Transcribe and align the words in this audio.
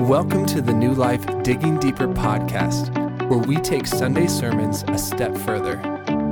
Welcome 0.00 0.44
to 0.48 0.60
the 0.60 0.74
New 0.74 0.92
Life 0.92 1.24
Digging 1.42 1.80
Deeper 1.80 2.06
podcast, 2.06 2.92
where 3.30 3.38
we 3.38 3.56
take 3.56 3.86
Sunday 3.86 4.26
sermons 4.26 4.84
a 4.88 4.98
step 4.98 5.34
further, 5.34 5.76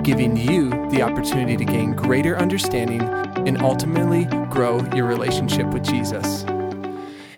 giving 0.03 0.37
you 0.37 0.69
the 0.91 1.01
opportunity 1.01 1.57
to 1.57 1.65
gain 1.65 1.93
greater 1.93 2.37
understanding 2.37 3.01
and 3.01 3.63
ultimately 3.63 4.27
grow 4.51 4.85
your 4.95 5.07
relationship 5.07 5.67
with 5.69 5.83
Jesus. 5.83 6.45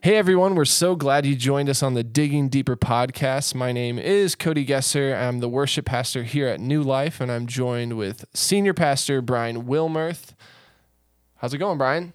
Hey 0.02 0.16
everyone, 0.16 0.56
we're 0.56 0.64
so 0.64 0.97
glad 0.97 1.24
you 1.24 1.37
joined 1.37 1.69
us 1.69 1.81
on 1.81 1.94
the 1.94 2.03
Digging 2.03 2.49
Deeper 2.49 2.77
podcast. 2.77 3.54
My 3.54 3.71
name 3.71 3.97
is 3.97 4.35
Cody 4.35 4.67
Gesser. 4.67 5.17
I'm 5.17 5.38
the 5.38 5.49
worship 5.49 5.85
pastor 5.85 6.24
here 6.24 6.49
at 6.49 6.58
New 6.58 6.83
Life, 6.83 7.21
and 7.21 7.31
I'm 7.31 7.47
joined 7.47 7.97
with 7.97 8.24
senior 8.35 8.74
pastor 8.74 9.22
Brian 9.22 9.63
Wilmerth. 9.63 10.35
How's 11.37 11.54
it 11.54 11.58
going, 11.58 11.79
Brian? 11.79 12.15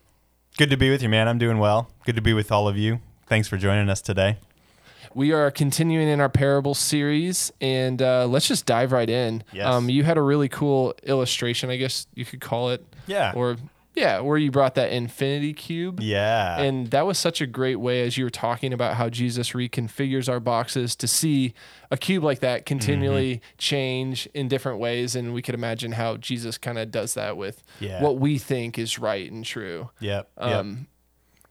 Good 0.58 0.70
to 0.70 0.76
be 0.76 0.90
with 0.90 1.02
you, 1.02 1.08
man. 1.08 1.30
I'm 1.30 1.38
doing 1.38 1.60
well. 1.60 1.90
Good 2.06 2.18
to 2.18 2.22
be 2.22 2.34
with 2.34 2.52
all 2.52 2.68
of 2.68 2.78
you. 2.78 3.00
Thanks 3.32 3.48
for 3.48 3.56
joining 3.56 3.88
us 3.90 4.02
today. 4.02 4.40
We 5.14 5.32
are 5.32 5.50
continuing 5.52 6.10
in 6.10 6.20
our 6.20 6.28
parable 6.28 6.74
series, 6.76 7.50
and 7.62 8.02
uh, 8.02 8.28
let's 8.28 8.46
just 8.46 8.66
dive 8.66 8.92
right 8.92 9.10
in. 9.10 9.46
Yes. 9.54 9.68
Um, 9.68 9.90
you 9.90 10.04
had 10.04 10.18
a 10.18 10.22
really 10.22 10.50
cool 10.50 10.94
illustration, 11.04 11.70
I 11.70 11.78
guess 11.78 12.08
you 12.14 12.26
could 12.26 12.42
call 12.42 12.72
it. 12.72 12.86
Yeah. 13.08 13.32
Or 13.34 13.56
yeah, 13.96 14.20
where 14.20 14.38
you 14.38 14.52
brought 14.52 14.76
that 14.76 14.92
infinity 14.92 15.54
cube. 15.54 16.02
Yeah. 16.02 16.60
And 16.62 16.92
that 16.92 17.06
was 17.06 17.18
such 17.18 17.40
a 17.40 17.48
great 17.48 17.78
way 17.78 18.02
as 18.06 18.18
you 18.18 18.26
were 18.26 18.30
talking 18.30 18.74
about 18.74 18.96
how 18.96 19.08
Jesus 19.08 19.52
reconfigures 19.52 20.28
our 20.28 20.42
boxes 20.42 20.94
to 20.98 21.08
see 21.08 21.54
a 21.90 21.96
cube 21.96 22.26
like 22.26 22.40
that 22.40 22.66
continually 22.66 23.36
Mm-hmm. 23.36 23.58
change 23.60 24.28
in 24.34 24.50
different 24.50 24.80
ways. 24.80 25.16
And 25.16 25.34
we 25.34 25.42
could 25.42 25.56
imagine 25.56 25.94
how 25.94 26.18
Jesus 26.18 26.58
kind 26.58 26.78
of 26.78 26.92
does 26.92 27.14
that 27.14 27.38
with 27.38 27.64
Yeah. 27.80 28.04
what 28.04 28.18
we 28.18 28.38
think 28.38 28.78
is 28.78 29.00
right 29.00 29.32
and 29.32 29.46
true. 29.46 29.90
yep. 30.02 30.30
yep. 30.42 30.66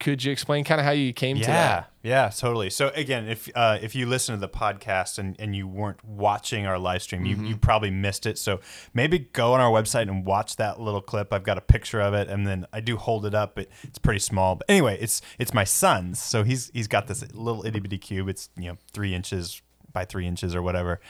Could 0.01 0.25
you 0.25 0.33
explain 0.33 0.65
kind 0.65 0.81
of 0.81 0.85
how 0.87 0.93
you 0.93 1.13
came 1.13 1.37
to 1.37 1.43
yeah, 1.43 1.47
that? 1.47 1.91
yeah, 2.03 2.25
yeah, 2.25 2.29
totally. 2.31 2.71
So 2.71 2.89
again, 2.95 3.29
if 3.29 3.49
uh, 3.55 3.79
if 3.81 3.95
you 3.95 4.07
listen 4.07 4.35
to 4.35 4.41
the 4.41 4.49
podcast 4.49 5.19
and, 5.19 5.37
and 5.39 5.55
you 5.55 5.69
weren't 5.69 6.03
watching 6.05 6.67
our 6.67 6.79
live 6.79 7.03
stream, 7.03 7.23
Mm-hmm. 7.25 7.45
you, 7.45 7.51
you 7.51 7.57
probably 7.59 7.91
missed 7.91 8.25
it. 8.27 8.39
So 8.39 8.61
maybe 8.95 9.19
go 9.19 9.53
on 9.53 9.61
our 9.61 9.71
website 9.71 10.09
and 10.09 10.25
watch 10.25 10.57
that 10.57 10.81
little 10.81 11.03
clip. 11.03 11.33
I've 11.33 11.45
got 11.45 11.59
a 11.59 11.61
picture 11.61 12.01
of 12.01 12.15
it, 12.15 12.29
and 12.29 12.47
then 12.47 12.67
I 12.73 12.81
do 12.81 12.97
hold 12.97 13.27
it 13.27 13.35
up. 13.35 13.59
It, 13.59 13.71
it's 13.83 13.99
pretty 13.99 14.21
small, 14.21 14.57
but 14.57 14.65
anyway, 14.71 14.97
it's 15.01 15.21
it's 15.39 15.53
my 15.55 15.65
son's. 15.65 16.19
So 16.21 16.43
he's 16.43 16.71
he's 16.73 16.89
got 16.89 17.07
this 17.07 17.23
little 17.35 17.65
itty 17.67 17.79
bitty 17.81 17.99
cube. 17.99 18.29
It's 18.29 18.49
you 18.57 18.69
know 18.71 18.79
three 18.93 19.15
inches 19.15 19.61
by 19.93 20.05
three 20.07 20.27
inches 20.27 20.55
or 20.55 20.63
whatever. 20.63 21.01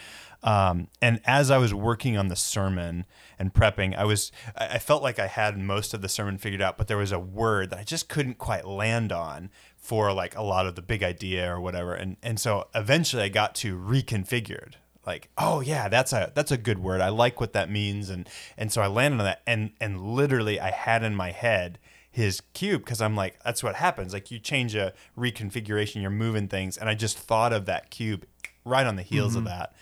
Um, 0.43 0.87
and 1.01 1.21
as 1.25 1.51
I 1.51 1.57
was 1.57 1.73
working 1.73 2.17
on 2.17 2.27
the 2.27 2.35
sermon 2.35 3.05
and 3.37 3.53
prepping, 3.53 3.95
I 3.95 4.05
was 4.05 4.31
I 4.57 4.79
felt 4.79 5.03
like 5.03 5.19
I 5.19 5.27
had 5.27 5.57
most 5.57 5.93
of 5.93 6.01
the 6.01 6.09
sermon 6.09 6.37
figured 6.37 6.61
out, 6.61 6.77
but 6.77 6.87
there 6.87 6.97
was 6.97 7.11
a 7.11 7.19
word 7.19 7.69
that 7.69 7.79
I 7.79 7.83
just 7.83 8.09
couldn't 8.09 8.37
quite 8.37 8.65
land 8.65 9.11
on 9.11 9.51
for 9.77 10.11
like 10.13 10.35
a 10.35 10.41
lot 10.41 10.65
of 10.65 10.75
the 10.75 10.81
big 10.81 11.03
idea 11.03 11.53
or 11.53 11.59
whatever. 11.59 11.93
And 11.93 12.17
and 12.23 12.39
so 12.39 12.67
eventually 12.73 13.23
I 13.23 13.29
got 13.29 13.53
to 13.55 13.77
reconfigured. 13.77 14.73
Like, 15.05 15.29
oh 15.37 15.61
yeah, 15.61 15.89
that's 15.89 16.13
a 16.13 16.31
that's 16.33 16.51
a 16.51 16.57
good 16.57 16.79
word. 16.79 17.01
I 17.01 17.09
like 17.09 17.39
what 17.39 17.53
that 17.53 17.69
means. 17.69 18.09
And 18.09 18.27
and 18.57 18.71
so 18.71 18.81
I 18.81 18.87
landed 18.87 19.19
on 19.19 19.25
that 19.25 19.41
and 19.45 19.71
and 19.79 20.01
literally 20.01 20.59
I 20.59 20.71
had 20.71 21.03
in 21.03 21.15
my 21.15 21.31
head 21.31 21.77
his 22.11 22.41
cube 22.53 22.83
because 22.83 23.01
I'm 23.01 23.15
like, 23.15 23.41
that's 23.43 23.63
what 23.63 23.75
happens. 23.75 24.11
Like 24.11 24.31
you 24.31 24.39
change 24.39 24.75
a 24.75 24.93
reconfiguration, 25.17 26.01
you're 26.01 26.11
moving 26.11 26.47
things, 26.47 26.77
and 26.77 26.89
I 26.89 26.93
just 26.93 27.17
thought 27.17 27.53
of 27.53 27.65
that 27.67 27.89
cube 27.89 28.25
right 28.65 28.85
on 28.85 28.95
the 28.95 29.01
heels 29.03 29.35
of 29.35 29.45
that. 29.45 29.73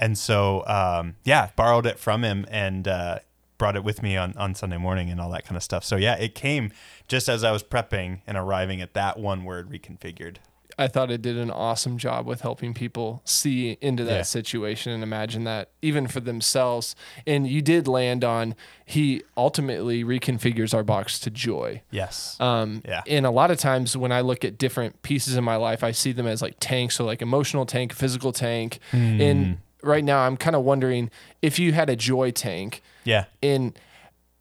And 0.00 0.18
so, 0.18 0.66
um, 0.66 1.14
yeah, 1.24 1.50
borrowed 1.54 1.86
it 1.86 1.98
from 1.98 2.24
him 2.24 2.46
and 2.50 2.88
uh, 2.88 3.18
brought 3.58 3.76
it 3.76 3.84
with 3.84 4.02
me 4.02 4.16
on, 4.16 4.34
on 4.36 4.54
Sunday 4.56 4.78
morning 4.78 5.10
and 5.10 5.20
all 5.20 5.30
that 5.30 5.44
kind 5.44 5.56
of 5.56 5.62
stuff. 5.62 5.84
So, 5.84 5.96
yeah, 5.96 6.14
it 6.16 6.34
came 6.34 6.72
just 7.06 7.28
as 7.28 7.44
I 7.44 7.52
was 7.52 7.62
prepping 7.62 8.22
and 8.26 8.36
arriving 8.38 8.80
at 8.80 8.94
that 8.94 9.18
one 9.18 9.44
word 9.44 9.70
reconfigured. 9.70 10.36
I 10.78 10.88
thought 10.88 11.10
it 11.10 11.20
did 11.20 11.36
an 11.36 11.50
awesome 11.50 11.98
job 11.98 12.24
with 12.24 12.40
helping 12.40 12.72
people 12.72 13.20
see 13.26 13.76
into 13.82 14.02
that 14.04 14.16
Yeah. 14.16 14.22
situation 14.22 14.92
and 14.92 15.02
imagine 15.02 15.44
that 15.44 15.68
even 15.82 16.06
for 16.06 16.20
themselves. 16.20 16.96
And 17.26 17.46
you 17.46 17.60
did 17.60 17.86
land 17.86 18.24
on 18.24 18.54
he 18.86 19.22
ultimately 19.36 20.02
reconfigures 20.04 20.72
our 20.72 20.82
box 20.82 21.18
to 21.20 21.30
joy. 21.30 21.82
Yes. 21.90 22.38
Um, 22.40 22.80
Yeah. 22.88 23.02
And 23.06 23.26
a 23.26 23.30
lot 23.30 23.50
of 23.50 23.58
times 23.58 23.94
when 23.94 24.10
I 24.12 24.22
look 24.22 24.42
at 24.42 24.56
different 24.56 25.02
pieces 25.02 25.36
in 25.36 25.44
my 25.44 25.56
life, 25.56 25.84
I 25.84 25.90
see 25.90 26.12
them 26.12 26.26
as 26.26 26.40
like 26.40 26.56
tanks, 26.60 26.94
so 26.96 27.04
like 27.04 27.20
emotional 27.20 27.66
tank, 27.66 27.92
physical 27.92 28.32
tank. 28.32 28.78
Hmm. 28.92 29.20
And 29.20 29.58
right 29.82 30.04
now, 30.04 30.20
I'm 30.20 30.36
kind 30.36 30.56
of 30.56 30.62
wondering 30.62 31.10
if 31.42 31.58
you 31.58 31.72
had 31.72 31.90
a 31.90 31.96
joy 31.96 32.30
tank, 32.30 32.82
yeah. 33.04 33.24
in 33.42 33.74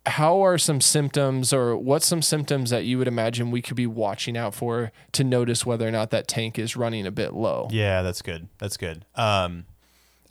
how 0.06 0.42
are 0.44 0.58
some 0.58 0.82
symptoms 0.82 1.54
or 1.54 1.78
what's 1.78 2.06
some 2.06 2.22
symptoms 2.22 2.70
that 2.70 2.86
you 2.86 2.98
would 2.98 3.08
imagine 3.08 3.52
we 3.52 3.62
could 3.62 3.76
be 3.76 3.88
watching 3.88 4.38
out 4.38 4.56
for 4.56 4.92
to 5.12 5.24
notice 5.24 5.66
whether 5.66 5.88
or 5.88 5.92
not 5.92 6.10
that 6.10 6.28
tank 6.28 6.58
is 6.58 6.76
running 6.76 7.06
a 7.06 7.12
bit 7.12 7.34
low? 7.34 7.68
Yeah, 7.72 8.02
that's 8.02 8.22
good. 8.22 8.48
That's 8.58 8.78
good. 8.78 9.06
Um, 9.16 9.66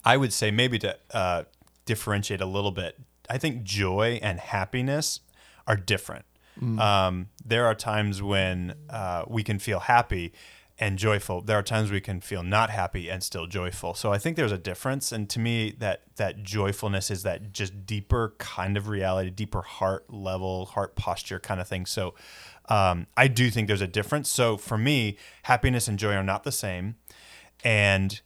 I 0.04 0.16
would 0.16 0.32
say 0.32 0.50
maybe 0.50 0.78
to 0.80 0.98
uh, 1.12 1.44
differentiate 1.84 2.40
a 2.40 2.46
little 2.46 2.72
bit, 2.72 2.98
I 3.30 3.38
think 3.38 3.62
joy 3.62 4.19
and 4.22 4.40
happiness 4.40 5.20
are 5.66 5.76
different. 5.76 6.25
Um, 6.60 7.28
there 7.44 7.66
are 7.66 7.75
times 7.75 8.20
when 8.20 8.75
uh, 8.90 9.25
we 9.28 9.44
can 9.44 9.60
feel 9.60 9.78
happy 9.78 10.32
and 10.81 10.99
joyful. 10.99 11.41
There 11.41 11.59
are 11.59 11.62
times 11.62 11.91
we 11.91 12.00
can 12.00 12.21
feel 12.21 12.43
not 12.43 12.71
happy 12.71 13.09
and 13.09 13.22
still 13.22 13.47
joyful. 13.47 13.94
So 13.94 14.12
I 14.12 14.19
think 14.19 14.37
there's 14.37 14.53
a 14.53 14.59
difference, 14.59 15.11
and 15.11 15.28
to 15.31 15.41
me, 15.41 15.72
that 15.78 16.03
that 16.16 16.43
joyfulness 16.43 17.11
is 17.11 17.22
that 17.25 17.53
just 17.53 17.84
deeper 17.84 18.34
kind 18.39 18.77
of 18.77 18.88
reality, 18.88 19.31
deeper 19.31 19.62
heart 19.62 20.12
level, 20.12 20.67
heart 20.67 20.94
posture 20.94 21.41
kind 21.41 21.61
of 21.61 21.67
thing. 21.67 21.87
So 21.87 22.15
um, 22.69 23.06
I 23.17 23.28
do 23.28 23.50
think 23.50 23.67
there's 23.67 23.81
a 23.81 23.88
difference. 23.88 24.28
So 24.28 24.56
for 24.56 24.78
me, 24.78 25.17
happiness 25.44 25.88
and 25.88 25.99
joy 25.99 26.15
are 26.15 26.22
not 26.22 26.44
the 26.44 26.53
same, 26.53 26.97
and 27.65 28.21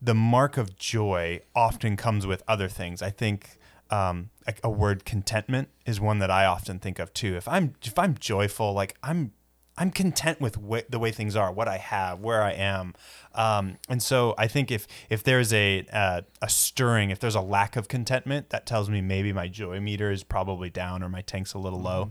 the 0.00 0.14
mark 0.14 0.56
of 0.56 0.76
joy 0.76 1.40
often 1.54 1.96
comes 1.96 2.26
with 2.26 2.42
other 2.46 2.68
things. 2.68 3.02
I 3.02 3.10
think 3.10 3.58
um, 3.90 4.30
a, 4.46 4.54
a 4.64 4.70
word 4.70 5.04
contentment 5.04 5.68
is 5.84 6.00
one 6.00 6.18
that 6.18 6.30
I 6.30 6.44
often 6.44 6.78
think 6.78 6.98
of 6.98 7.12
too. 7.14 7.36
If 7.36 7.48
I'm 7.48 7.74
if 7.82 7.98
I'm 7.98 8.16
joyful, 8.18 8.72
like 8.72 8.96
I'm 9.02 9.32
I'm 9.78 9.90
content 9.90 10.40
with 10.40 10.56
wh- 10.56 10.88
the 10.88 10.98
way 10.98 11.10
things 11.10 11.36
are, 11.36 11.52
what 11.52 11.68
I 11.68 11.76
have, 11.76 12.20
where 12.20 12.42
I 12.42 12.52
am, 12.52 12.94
um, 13.34 13.76
and 13.88 14.02
so 14.02 14.34
I 14.38 14.46
think 14.48 14.70
if 14.70 14.86
if 15.10 15.22
there's 15.22 15.52
a 15.52 15.86
uh, 15.92 16.22
a 16.40 16.48
stirring, 16.48 17.10
if 17.10 17.20
there's 17.20 17.34
a 17.34 17.40
lack 17.40 17.76
of 17.76 17.88
contentment, 17.88 18.50
that 18.50 18.66
tells 18.66 18.88
me 18.88 19.00
maybe 19.00 19.32
my 19.32 19.48
joy 19.48 19.80
meter 19.80 20.10
is 20.10 20.24
probably 20.24 20.70
down 20.70 21.02
or 21.02 21.08
my 21.08 21.20
tank's 21.20 21.52
a 21.54 21.58
little 21.58 21.80
low. 21.80 22.10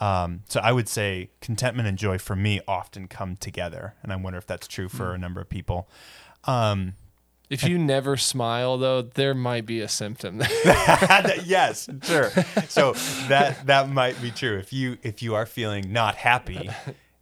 Um, 0.00 0.42
so 0.48 0.60
I 0.60 0.72
would 0.72 0.88
say 0.88 1.30
contentment 1.40 1.88
and 1.88 1.96
joy 1.96 2.18
for 2.18 2.34
me 2.34 2.60
often 2.66 3.06
come 3.08 3.36
together, 3.36 3.94
and 4.02 4.12
I 4.12 4.16
wonder 4.16 4.38
if 4.38 4.46
that's 4.46 4.66
true 4.66 4.88
for 4.88 5.12
a 5.14 5.18
number 5.18 5.40
of 5.40 5.48
people. 5.48 5.88
Um, 6.44 6.94
If 7.52 7.64
you 7.64 7.76
never 7.76 8.16
smile, 8.16 8.78
though, 8.78 9.02
there 9.02 9.34
might 9.34 9.66
be 9.66 9.80
a 9.80 9.88
symptom. 9.88 10.40
yes, 11.44 11.86
sure. 12.02 12.30
So 12.68 12.94
that 13.28 13.66
that 13.66 13.90
might 13.90 14.20
be 14.22 14.30
true. 14.30 14.56
If 14.56 14.72
you 14.72 14.96
if 15.02 15.22
you 15.22 15.34
are 15.34 15.44
feeling 15.44 15.92
not 15.92 16.14
happy, 16.14 16.70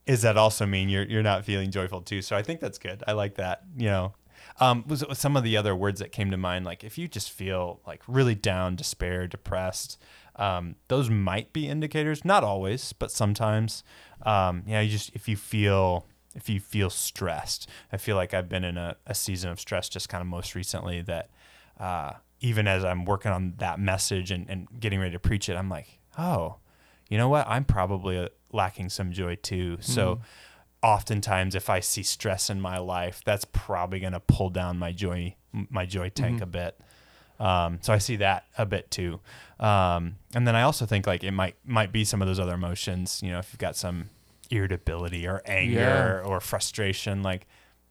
does 0.06 0.22
that 0.22 0.36
also 0.36 0.66
mean 0.66 0.88
you're 0.88 1.02
you're 1.02 1.24
not 1.24 1.44
feeling 1.44 1.72
joyful 1.72 2.02
too? 2.02 2.22
So 2.22 2.36
I 2.36 2.44
think 2.44 2.60
that's 2.60 2.78
good. 2.78 3.02
I 3.08 3.12
like 3.12 3.34
that. 3.34 3.64
You 3.76 3.86
know, 3.86 4.14
um, 4.60 4.84
was 4.86 5.04
was 5.04 5.18
some 5.18 5.36
of 5.36 5.42
the 5.42 5.56
other 5.56 5.74
words 5.74 5.98
that 5.98 6.12
came 6.12 6.30
to 6.30 6.36
mind, 6.36 6.64
like 6.64 6.84
if 6.84 6.96
you 6.96 7.08
just 7.08 7.32
feel 7.32 7.80
like 7.84 8.02
really 8.06 8.36
down, 8.36 8.76
despair, 8.76 9.26
depressed. 9.26 10.00
Um, 10.36 10.76
those 10.86 11.10
might 11.10 11.52
be 11.52 11.68
indicators, 11.68 12.24
not 12.24 12.44
always, 12.44 12.92
but 12.92 13.10
sometimes. 13.10 13.82
Um, 14.22 14.62
yeah, 14.64 14.80
you 14.80 14.90
just 14.90 15.10
if 15.12 15.28
you 15.28 15.36
feel 15.36 16.06
if 16.34 16.48
you 16.48 16.60
feel 16.60 16.90
stressed, 16.90 17.68
I 17.92 17.96
feel 17.96 18.16
like 18.16 18.34
I've 18.34 18.48
been 18.48 18.64
in 18.64 18.76
a, 18.76 18.96
a 19.06 19.14
season 19.14 19.50
of 19.50 19.58
stress 19.58 19.88
just 19.88 20.08
kind 20.08 20.22
of 20.22 20.28
most 20.28 20.54
recently 20.54 21.00
that 21.02 21.30
uh, 21.78 22.12
even 22.40 22.66
as 22.66 22.84
I'm 22.84 23.04
working 23.04 23.32
on 23.32 23.54
that 23.58 23.80
message 23.80 24.30
and, 24.30 24.48
and 24.48 24.68
getting 24.78 25.00
ready 25.00 25.12
to 25.12 25.18
preach 25.18 25.48
it, 25.48 25.56
I'm 25.56 25.68
like, 25.68 25.98
oh, 26.18 26.56
you 27.08 27.18
know 27.18 27.28
what? 27.28 27.46
I'm 27.48 27.64
probably 27.64 28.18
uh, 28.18 28.28
lacking 28.52 28.90
some 28.90 29.12
joy 29.12 29.36
too. 29.36 29.78
So 29.80 30.20
oftentimes 30.82 31.54
if 31.54 31.68
I 31.68 31.80
see 31.80 32.02
stress 32.02 32.48
in 32.48 32.60
my 32.60 32.78
life, 32.78 33.22
that's 33.24 33.44
probably 33.44 34.00
going 34.00 34.12
to 34.12 34.20
pull 34.20 34.50
down 34.50 34.78
my 34.78 34.92
joy, 34.92 35.34
my 35.52 35.84
joy 35.84 36.10
tank 36.10 36.40
a 36.40 36.46
bit. 36.46 36.78
Um, 37.40 37.78
so 37.80 37.92
I 37.92 37.98
see 37.98 38.16
that 38.16 38.44
a 38.56 38.66
bit 38.66 38.90
too. 38.90 39.20
Um, 39.58 40.16
and 40.34 40.46
then 40.46 40.54
I 40.54 40.62
also 40.62 40.86
think 40.86 41.06
like 41.06 41.24
it 41.24 41.32
might, 41.32 41.56
might 41.64 41.90
be 41.90 42.04
some 42.04 42.22
of 42.22 42.28
those 42.28 42.38
other 42.38 42.54
emotions, 42.54 43.20
you 43.22 43.30
know, 43.30 43.38
if 43.38 43.52
you've 43.52 43.58
got 43.58 43.76
some 43.76 44.10
irritability 44.50 45.26
or 45.26 45.42
anger 45.46 46.22
or 46.24 46.40
frustration, 46.40 47.22
like, 47.22 47.46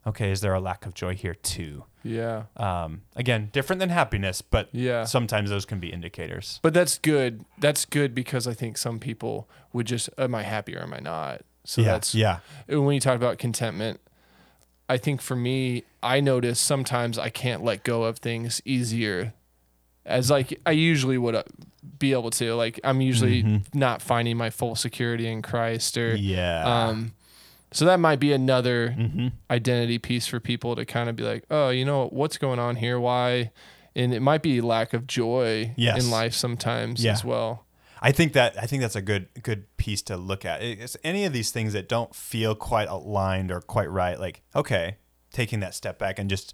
okay, 0.07 0.31
is 0.31 0.41
there 0.41 0.53
a 0.53 0.59
lack 0.59 0.85
of 0.85 0.93
joy 0.93 1.15
here 1.15 1.33
too? 1.35 1.85
yeah. 2.01 2.43
um, 2.55 3.01
again 3.17 3.49
different 3.51 3.81
than 3.81 3.89
happiness 3.89 4.41
but 4.41 4.69
Yeah. 4.71 5.03
sometimes 5.03 5.49
those 5.49 5.65
can 5.65 5.81
be 5.81 5.91
indicators 5.91 6.59
But 6.61 6.73
that's 6.73 6.97
good. 6.97 7.43
That's 7.57 7.83
good 7.83 8.15
because 8.15 8.47
I 8.47 8.53
think 8.53 8.77
some 8.77 8.99
people 8.99 9.49
would 9.73 9.85
just, 9.85 10.09
am 10.17 10.33
I 10.33 10.43
happy 10.43 10.77
or 10.77 10.81
am 10.81 10.93
I 10.93 10.99
not? 10.99 11.41
So 11.65 11.81
that's, 11.83 12.15
yeah 12.15 12.39
when 12.69 12.93
you 12.93 13.01
talk 13.01 13.17
about 13.17 13.37
contentment, 13.37 13.99
I 14.87 14.97
think 14.97 15.21
for 15.21 15.35
me, 15.35 15.83
I 16.01 16.21
notice 16.21 16.57
sometimes 16.59 17.19
I 17.19 17.29
can't 17.29 17.63
let 17.65 17.83
go 17.83 18.03
of 18.03 18.19
things 18.19 18.61
easier 18.63 19.33
as 20.05 20.31
like 20.31 20.57
I 20.65 20.71
usually 20.71 21.17
would 21.17 21.35
uh, 21.35 21.43
be 21.99 22.11
able 22.13 22.29
to. 22.31 22.53
Like 22.55 22.79
I'm 22.83 23.01
usually 23.01 23.61
not 23.73 24.01
finding 24.01 24.37
my 24.37 24.49
full 24.49 24.75
security 24.75 25.27
in 25.27 25.41
Christ 25.41 25.97
or 25.97 26.15
yeah 26.15 26.87
um 26.89 27.13
So 27.71 27.85
that 27.85 27.99
might 27.99 28.19
be 28.19 28.33
another 28.33 28.95
Mm-hmm. 28.97 29.27
identity 29.51 29.99
piece 29.99 30.25
for 30.27 30.39
people 30.39 30.75
to 30.75 30.85
kind 30.85 31.09
of 31.09 31.15
be 31.15 31.23
like, 31.23 31.43
oh, 31.51 31.69
you 31.69 31.85
know, 31.85 32.07
what's 32.07 32.37
going 32.37 32.59
on 32.59 32.75
here? 32.77 32.99
Why? 32.99 33.51
And 33.95 34.13
it 34.13 34.21
might 34.21 34.41
be 34.41 34.61
lack 34.61 34.93
of 34.93 35.05
joy 35.07 35.73
Yes. 35.77 36.03
in 36.03 36.09
life 36.11 36.33
sometimes 36.33 37.03
Yeah. 37.03 37.13
as 37.13 37.23
well. 37.23 37.65
I 38.01 38.11
think 38.13 38.31
that 38.33 38.55
I 38.57 38.65
think 38.65 38.81
that's 38.81 38.95
a 38.95 39.01
good 39.01 39.27
good 39.43 39.65
piece 39.77 40.01
to 40.03 40.15
look 40.15 40.45
at. 40.45 40.61
It's 40.63 40.95
any 41.03 41.25
of 41.25 41.33
these 41.33 41.51
things 41.51 41.73
that 41.73 41.89
don't 41.89 42.15
feel 42.15 42.55
quite 42.55 42.87
aligned 42.87 43.51
or 43.51 43.59
quite 43.61 43.89
right. 43.91 44.17
Like, 44.19 44.41
okay, 44.55 44.95
taking 45.33 45.59
that 45.59 45.75
step 45.75 45.99
back 45.99 46.17
and 46.17 46.29
just, 46.29 46.53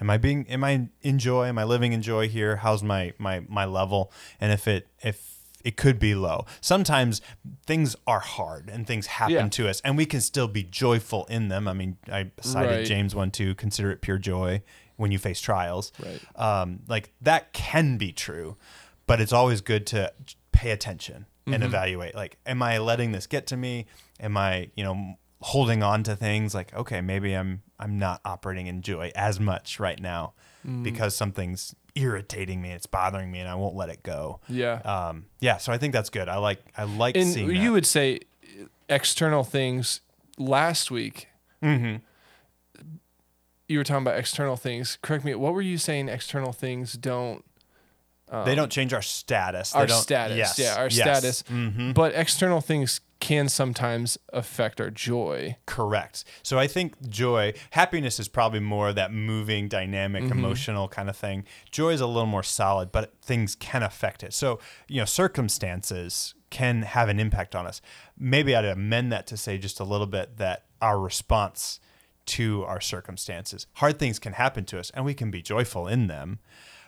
am 0.00 0.10
I 0.10 0.16
being, 0.18 0.46
am 0.48 0.64
I 0.64 0.88
in 1.02 1.18
joy? 1.18 1.46
Am 1.46 1.58
I 1.58 1.64
living 1.64 1.92
in 1.92 2.02
joy 2.02 2.28
here? 2.28 2.56
How's 2.56 2.82
my 2.82 3.12
my 3.18 3.40
my 3.48 3.64
level? 3.64 4.12
And 4.40 4.52
if 4.52 4.66
it 4.68 4.88
if 5.02 5.34
it 5.64 5.76
could 5.76 5.98
be 5.98 6.14
low. 6.14 6.46
Sometimes 6.60 7.20
things 7.66 7.96
are 8.06 8.20
hard 8.20 8.68
and 8.70 8.86
things 8.86 9.06
happen 9.08 9.34
Yeah. 9.34 9.48
to 9.48 9.68
us, 9.68 9.80
and 9.80 9.96
we 9.96 10.06
can 10.06 10.20
still 10.20 10.46
be 10.46 10.62
joyful 10.62 11.24
in 11.26 11.48
them. 11.48 11.66
I 11.66 11.72
mean, 11.72 11.96
I 12.10 12.30
cited 12.40 12.70
Right. 12.70 12.86
James 12.86 13.16
one 13.16 13.32
two, 13.32 13.56
consider 13.56 13.90
it 13.90 14.00
pure 14.00 14.18
joy 14.18 14.62
when 14.94 15.10
you 15.10 15.18
face 15.18 15.40
trials 15.40 15.90
Right. 15.98 16.20
um, 16.36 16.80
like 16.86 17.12
that 17.20 17.52
can 17.52 17.96
be 17.98 18.12
true, 18.12 18.56
but 19.08 19.20
it's 19.20 19.32
always 19.32 19.60
good 19.60 19.86
to 19.88 20.12
pay 20.52 20.70
attention 20.70 21.26
and 21.48 21.62
evaluate. 21.64 22.14
Like, 22.14 22.38
am 22.46 22.62
I 22.62 22.78
letting 22.78 23.10
this 23.12 23.26
get 23.26 23.46
to 23.48 23.56
me? 23.56 23.86
Am 24.20 24.36
I, 24.36 24.70
you 24.76 24.82
know, 24.84 25.16
holding 25.40 25.82
on 25.82 26.02
to 26.04 26.14
things? 26.16 26.54
Like, 26.54 26.72
okay, 26.74 27.00
maybe 27.00 27.34
I'm 27.34 27.62
I'm 27.78 27.98
not 27.98 28.20
operating 28.24 28.66
in 28.66 28.82
joy 28.82 29.12
as 29.14 29.38
much 29.40 29.78
right 29.80 30.00
now 30.00 30.32
because 30.82 31.14
something's 31.16 31.74
irritating 31.94 32.60
me, 32.60 32.72
it's 32.72 32.86
bothering 32.86 33.30
me, 33.30 33.38
and 33.40 33.48
I 33.48 33.54
won't 33.54 33.76
let 33.76 33.88
it 33.88 34.02
go. 34.02 34.40
Yeah. 34.48 34.74
Um, 34.84 35.26
yeah, 35.40 35.58
so 35.58 35.72
I 35.72 35.78
think 35.78 35.92
that's 35.92 36.10
good. 36.10 36.28
I 36.28 36.36
like 36.38 36.60
I 36.76 36.84
like 36.84 37.16
and 37.16 37.26
seeing 37.28 37.50
you 37.50 37.64
that. 37.64 37.70
would 37.72 37.86
say 37.86 38.20
external 38.88 39.44
things 39.44 40.00
last 40.38 40.90
week. 40.90 41.28
Mhm. 41.62 42.00
You 43.68 43.78
were 43.78 43.84
talking 43.84 44.02
about 44.02 44.18
external 44.18 44.56
things. 44.56 44.98
Correct 45.02 45.24
me. 45.24 45.34
What 45.34 45.52
were 45.54 45.62
you 45.62 45.78
saying? 45.78 46.08
External 46.08 46.52
things 46.52 46.92
don't. 46.94 47.44
they 48.44 48.56
don't 48.56 48.72
change 48.72 48.92
our 48.92 49.02
status. 49.02 49.72
Our 49.74 49.86
status. 49.86 50.36
Yes, 50.36 50.58
Yeah, 50.58 50.74
our 50.76 50.88
yes. 50.88 50.94
status. 50.94 51.42
Mhm. 51.44 51.94
But 51.94 52.12
external 52.14 52.60
things 52.60 53.00
can 53.20 53.48
sometimes 53.48 54.18
affect 54.32 54.80
our 54.80 54.90
joy. 54.90 55.56
Correct. 55.66 56.24
So 56.42 56.58
I 56.58 56.66
think 56.66 57.08
joy, 57.08 57.54
happiness 57.70 58.20
is 58.20 58.28
probably 58.28 58.60
more 58.60 58.92
that 58.92 59.12
moving, 59.12 59.68
dynamic, 59.68 60.24
mm-hmm. 60.24 60.38
emotional 60.38 60.88
kind 60.88 61.08
of 61.08 61.16
thing. 61.16 61.44
Joy 61.70 61.90
is 61.90 62.00
a 62.00 62.06
little 62.06 62.26
more 62.26 62.42
solid, 62.42 62.92
but 62.92 63.14
things 63.22 63.54
can 63.54 63.82
affect 63.82 64.22
it. 64.22 64.34
So, 64.34 64.58
you 64.88 65.00
know, 65.00 65.06
circumstances 65.06 66.34
can 66.50 66.82
have 66.82 67.08
an 67.08 67.18
impact 67.18 67.56
on 67.56 67.66
us. 67.66 67.80
Maybe 68.18 68.54
I'd 68.54 68.64
amend 68.64 69.12
that 69.12 69.26
to 69.28 69.36
say 69.36 69.58
just 69.58 69.80
a 69.80 69.84
little 69.84 70.06
bit 70.06 70.36
that 70.36 70.64
our 70.80 71.00
response 71.00 71.80
to 72.26 72.64
our 72.64 72.80
circumstances, 72.80 73.66
hard 73.74 73.98
things 73.98 74.18
can 74.18 74.34
happen 74.34 74.64
to 74.66 74.78
us 74.78 74.90
and 74.90 75.04
we 75.04 75.14
can 75.14 75.30
be 75.30 75.42
joyful 75.42 75.86
in 75.86 76.06
them. 76.06 76.38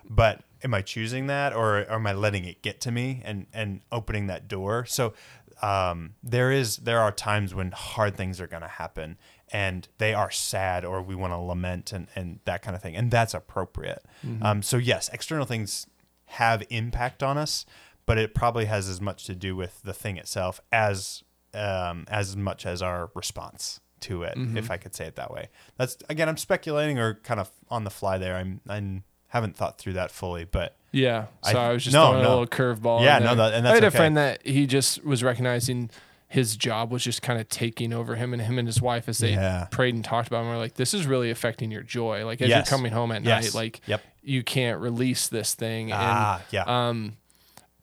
But 0.08 0.42
am 0.62 0.74
I 0.74 0.82
choosing 0.82 1.26
that 1.26 1.52
or, 1.52 1.80
or 1.80 1.94
am 1.94 2.06
I 2.06 2.12
letting 2.12 2.44
it 2.44 2.62
get 2.62 2.80
to 2.82 2.90
me 2.90 3.22
and, 3.24 3.46
and 3.52 3.80
opening 3.92 4.26
that 4.26 4.48
door? 4.48 4.84
So 4.84 5.14
um, 5.62 6.14
there 6.22 6.50
is 6.52 6.76
there 6.78 7.00
are 7.00 7.12
times 7.12 7.54
when 7.54 7.72
hard 7.72 8.16
things 8.16 8.40
are 8.40 8.46
going 8.46 8.62
to 8.62 8.68
happen 8.68 9.18
and 9.50 9.88
they 9.98 10.12
are 10.14 10.30
sad 10.30 10.84
or 10.84 11.00
we 11.02 11.14
want 11.14 11.32
to 11.32 11.38
lament 11.38 11.92
and, 11.92 12.06
and 12.14 12.40
that 12.44 12.62
kind 12.62 12.76
of 12.76 12.82
thing 12.82 12.94
and 12.96 13.10
that's 13.10 13.34
appropriate. 13.34 14.04
Um, 14.42 14.62
so 14.62 14.76
yes 14.76 15.08
external 15.12 15.46
things 15.46 15.86
have 16.26 16.62
impact 16.70 17.22
on 17.22 17.38
us 17.38 17.64
but 18.06 18.18
it 18.18 18.34
probably 18.34 18.64
has 18.66 18.88
as 18.88 19.00
much 19.00 19.24
to 19.24 19.34
do 19.34 19.54
with 19.56 19.82
the 19.82 19.92
thing 19.94 20.16
itself 20.16 20.60
as 20.72 21.22
um, 21.54 22.04
as 22.08 22.36
much 22.36 22.66
as 22.66 22.82
our 22.82 23.10
response 23.14 23.80
to 24.00 24.22
it 24.22 24.34
if 24.56 24.70
i 24.70 24.76
could 24.76 24.94
say 24.94 25.06
it 25.06 25.16
that 25.16 25.30
way. 25.32 25.48
That's 25.76 25.96
again 26.08 26.28
i'm 26.28 26.36
speculating 26.36 26.98
or 26.98 27.14
kind 27.14 27.40
of 27.40 27.50
on 27.68 27.84
the 27.84 27.90
fly 27.90 28.16
there. 28.18 28.36
I'm 28.36 28.60
i 28.68 29.02
haven't 29.28 29.56
thought 29.56 29.78
through 29.78 29.92
that 29.94 30.10
fully 30.10 30.44
but 30.44 30.74
Yeah. 30.92 31.26
So 31.42 31.58
I- 31.58 31.68
I, 31.68 31.72
was 31.72 31.84
just 31.84 31.94
no, 31.94 32.08
throwing 32.10 32.22
no. 32.22 32.28
a 32.28 32.30
little 32.30 32.46
curveball. 32.46 33.02
Yeah, 33.02 33.18
no, 33.18 33.34
that- 33.34 33.54
and 33.54 33.66
I 33.66 33.72
that's 33.72 33.84
had 33.84 33.84
a 33.84 33.90
friend 33.90 34.16
that 34.16 34.46
he 34.46 34.66
just 34.66 35.04
was 35.04 35.22
recognizing 35.22 35.90
his 36.30 36.56
job 36.56 36.90
was 36.90 37.02
just 37.02 37.22
kind 37.22 37.40
of 37.40 37.48
taking 37.48 37.92
over 37.92 38.14
him 38.16 38.32
and 38.34 38.42
him 38.42 38.58
and 38.58 38.68
his 38.68 38.82
wife 38.82 39.08
as 39.08 39.18
they 39.18 39.32
Yeah. 39.32 39.66
prayed 39.70 39.94
and 39.94 40.04
talked 40.04 40.28
about 40.28 40.42
him. 40.42 40.48
We're 40.48 40.58
like, 40.58 40.74
this 40.74 40.92
is 40.92 41.06
really 41.06 41.30
affecting 41.30 41.70
your 41.70 41.82
joy. 41.82 42.24
Like 42.26 42.40
as 42.42 42.48
Yes. 42.48 42.70
you're 42.70 42.76
coming 42.78 42.92
home 42.92 43.12
at 43.12 43.22
Yes. 43.24 43.44
night, 43.44 43.54
like 43.54 43.80
Yep. 43.86 44.02
you 44.22 44.42
can't 44.42 44.78
release 44.80 45.28
this 45.28 45.54
thing. 45.54 45.90
ah 45.92 46.40
yeah 46.50 46.62
And 46.62 46.70
um, 46.70 47.12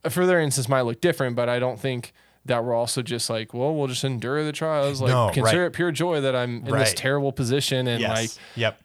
a 0.03 0.09
further 0.11 0.39
instance 0.39 0.69
might 0.69 0.81
look 0.81 1.01
different, 1.01 1.35
but 1.35 1.49
I 1.49 1.57
don't 1.57 1.79
think 1.79 2.13
that 2.45 2.63
we're 2.63 2.75
also 2.75 3.01
just 3.01 3.27
like, 3.29 3.55
well, 3.55 3.73
we'll 3.73 3.87
just 3.87 4.03
endure 4.03 4.43
the 4.43 4.51
trials. 4.51 5.01
Like 5.01 5.09
No, 5.09 5.31
consider 5.33 5.61
right. 5.61 5.67
it 5.67 5.73
pure 5.73 5.91
joy 5.91 6.21
that 6.21 6.35
I'm 6.35 6.63
in 6.67 6.71
this 6.77 6.93
terrible 6.95 7.31
position. 7.31 7.87
And 7.87 7.99
yes 8.01 8.15
like, 8.15 8.29
yep 8.55 8.79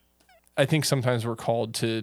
I 0.57 0.65
think 0.67 0.85
sometimes 0.87 1.25
we're 1.27 1.37
called 1.37 1.75
to. 1.77 2.03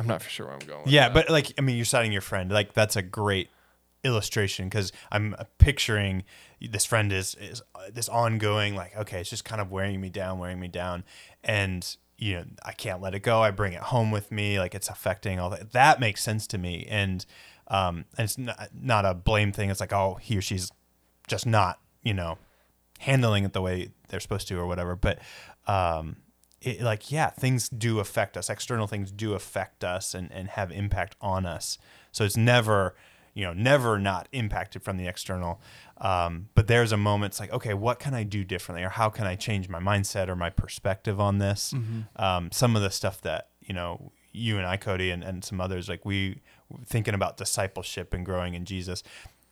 I'm 0.00 0.06
not 0.06 0.22
for 0.22 0.30
sure 0.30 0.46
where 0.46 0.54
I'm 0.54 0.66
going. 0.66 0.84
with 0.84 0.92
Yeah, 0.92 1.08
that. 1.08 1.14
but 1.14 1.30
like 1.30 1.52
I 1.58 1.60
mean, 1.60 1.76
you're 1.76 1.84
citing 1.84 2.10
your 2.12 2.22
friend. 2.22 2.50
Like 2.50 2.72
that's 2.72 2.96
a 2.96 3.02
great 3.02 3.50
illustration 4.02 4.66
because 4.66 4.92
I'm 5.12 5.36
picturing 5.58 6.24
this 6.60 6.86
friend 6.86 7.12
is 7.12 7.34
is 7.34 7.62
this 7.92 8.08
ongoing 8.08 8.74
like 8.74 8.96
okay, 8.96 9.20
it's 9.20 9.30
just 9.30 9.44
kind 9.44 9.60
of 9.60 9.70
wearing 9.70 10.00
me 10.00 10.08
down, 10.08 10.38
wearing 10.38 10.58
me 10.58 10.68
down, 10.68 11.04
and 11.44 11.96
you 12.16 12.36
know 12.36 12.44
I 12.64 12.72
can't 12.72 13.00
let 13.02 13.14
it 13.14 13.20
go. 13.20 13.42
I 13.42 13.50
bring 13.50 13.74
it 13.74 13.80
home 13.82 14.10
with 14.10 14.32
me, 14.32 14.58
like 14.58 14.74
it's 14.74 14.88
affecting 14.88 15.38
all 15.38 15.50
that. 15.50 15.72
That 15.72 16.00
makes 16.00 16.22
sense 16.22 16.46
to 16.48 16.58
me, 16.58 16.86
and 16.88 17.24
um, 17.68 18.06
and 18.16 18.24
it's 18.24 18.38
not 18.38 18.70
not 18.74 19.04
a 19.04 19.14
blame 19.14 19.52
thing. 19.52 19.70
It's 19.70 19.80
like 19.80 19.92
oh, 19.92 20.14
he 20.20 20.38
or 20.38 20.42
she's 20.42 20.72
just 21.28 21.46
not 21.46 21.78
you 22.02 22.14
know 22.14 22.38
handling 23.00 23.44
it 23.44 23.52
the 23.52 23.62
way 23.62 23.90
they're 24.08 24.20
supposed 24.20 24.48
to 24.48 24.58
or 24.58 24.66
whatever. 24.66 24.96
But 24.96 25.18
um, 25.66 26.16
it, 26.62 26.80
like 26.80 27.10
yeah, 27.10 27.30
things 27.30 27.68
do 27.68 28.00
affect 28.00 28.36
us. 28.36 28.50
External 28.50 28.86
things 28.86 29.10
do 29.10 29.34
affect 29.34 29.84
us 29.84 30.14
and 30.14 30.30
and 30.32 30.48
have 30.48 30.70
impact 30.70 31.16
on 31.20 31.46
us. 31.46 31.78
So 32.12 32.24
it's 32.24 32.36
never 32.36 32.94
you 33.34 33.44
know 33.44 33.52
never 33.52 33.98
not 33.98 34.28
impacted 34.32 34.82
from 34.82 34.96
the 34.96 35.06
external. 35.06 35.60
Um, 35.98 36.48
but 36.54 36.66
there's 36.66 36.92
a 36.92 36.96
moment 36.96 37.32
it's 37.32 37.40
like 37.40 37.52
okay, 37.52 37.74
what 37.74 37.98
can 37.98 38.14
I 38.14 38.24
do 38.24 38.44
differently, 38.44 38.84
or 38.84 38.90
how 38.90 39.08
can 39.10 39.26
I 39.26 39.36
change 39.36 39.68
my 39.68 39.80
mindset 39.80 40.28
or 40.28 40.36
my 40.36 40.50
perspective 40.50 41.20
on 41.20 41.38
this? 41.38 41.72
Um, 42.16 42.50
some 42.52 42.76
of 42.76 42.82
the 42.82 42.90
stuff 42.90 43.20
that 43.22 43.48
you 43.60 43.74
know 43.74 44.12
you 44.32 44.58
and 44.58 44.66
I, 44.66 44.76
Cody, 44.76 45.10
and, 45.10 45.24
and 45.24 45.44
some 45.44 45.60
others, 45.60 45.88
like 45.88 46.04
we 46.04 46.40
thinking 46.84 47.14
about 47.14 47.36
discipleship 47.36 48.14
and 48.14 48.24
growing 48.24 48.54
in 48.54 48.64
Jesus 48.64 49.02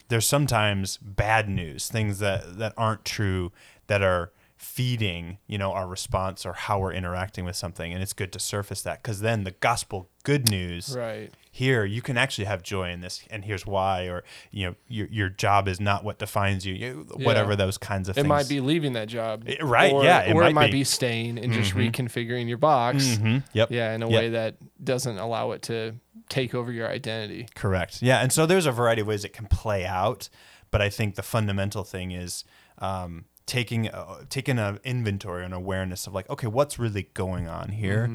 there's 0.08 0.26
sometimes 0.26 0.96
bad 0.98 1.48
news, 1.48 1.88
things 1.88 2.18
that 2.18 2.58
that 2.58 2.72
aren't 2.76 3.04
true 3.04 3.52
that 3.86 4.02
are 4.02 4.32
feeding, 4.58 5.38
you 5.46 5.56
know, 5.56 5.72
our 5.72 5.86
response 5.86 6.44
or 6.44 6.52
how 6.52 6.78
we're 6.80 6.92
interacting 6.92 7.44
with 7.44 7.56
something, 7.56 7.92
and 7.92 8.02
it's 8.02 8.12
good 8.12 8.32
to 8.32 8.38
surface 8.38 8.82
that 8.82 9.02
because 9.02 9.20
then 9.20 9.44
the 9.44 9.52
gospel 9.52 10.10
good 10.24 10.50
news 10.50 10.94
right. 10.98 11.30
here 11.50 11.84
you 11.84 12.02
can 12.02 12.18
actually 12.18 12.44
have 12.44 12.62
joy 12.62 12.90
in 12.90 13.00
this, 13.00 13.22
and 13.30 13.44
here's 13.44 13.64
why, 13.64 14.06
or 14.08 14.24
you 14.50 14.66
know, 14.66 14.74
your 14.88 15.06
your 15.10 15.28
job 15.28 15.68
is 15.68 15.80
not 15.80 16.02
what 16.04 16.18
defines 16.18 16.66
you, 16.66 16.74
you 16.74 17.06
whatever 17.14 17.50
Yeah. 17.50 17.56
those 17.56 17.78
kinds 17.78 18.08
of 18.08 18.18
It 18.18 18.22
things. 18.22 18.28
might 18.28 18.48
be 18.48 18.60
leaving 18.60 18.94
that 18.94 19.06
job, 19.08 19.44
It- 19.48 19.62
right, 19.62 19.92
Or, 19.92 20.02
yeah, 20.04 20.20
it 20.22 20.34
or 20.34 20.42
might 20.42 20.50
it 20.50 20.54
might 20.54 20.66
be. 20.72 20.78
be, 20.78 20.84
staying 20.84 21.38
and 21.38 21.52
just 21.52 21.74
reconfiguring 21.74 22.48
your 22.48 22.58
box. 22.58 23.04
Mhm, 23.04 23.44
Yep. 23.52 23.70
Yeah, 23.70 23.94
in 23.94 24.02
a 24.02 24.10
Yep. 24.10 24.20
way 24.20 24.28
that 24.30 24.56
doesn't 24.82 25.18
allow 25.18 25.52
it 25.52 25.62
to 25.62 25.94
take 26.28 26.52
over 26.54 26.72
your 26.72 26.88
identity. 26.88 27.46
Correct. 27.54 28.02
Yeah, 28.02 28.18
and 28.20 28.32
so 28.32 28.44
there's 28.44 28.66
a 28.66 28.72
variety 28.72 29.02
of 29.02 29.06
ways 29.06 29.24
it 29.24 29.32
can 29.32 29.46
play 29.46 29.86
out, 29.86 30.28
but 30.72 30.82
I 30.82 30.90
think 30.90 31.14
the 31.14 31.22
fundamental 31.22 31.84
thing 31.84 32.10
is 32.10 32.44
um, 32.80 33.24
taking 33.48 33.88
uh, 33.88 34.22
taking 34.28 34.58
an 34.58 34.78
inventory 34.84 35.44
and 35.44 35.52
awareness 35.52 36.06
of 36.06 36.14
like, 36.14 36.30
okay, 36.30 36.46
what's 36.46 36.78
really 36.78 37.08
going 37.14 37.48
on 37.48 37.70
here. 37.70 38.10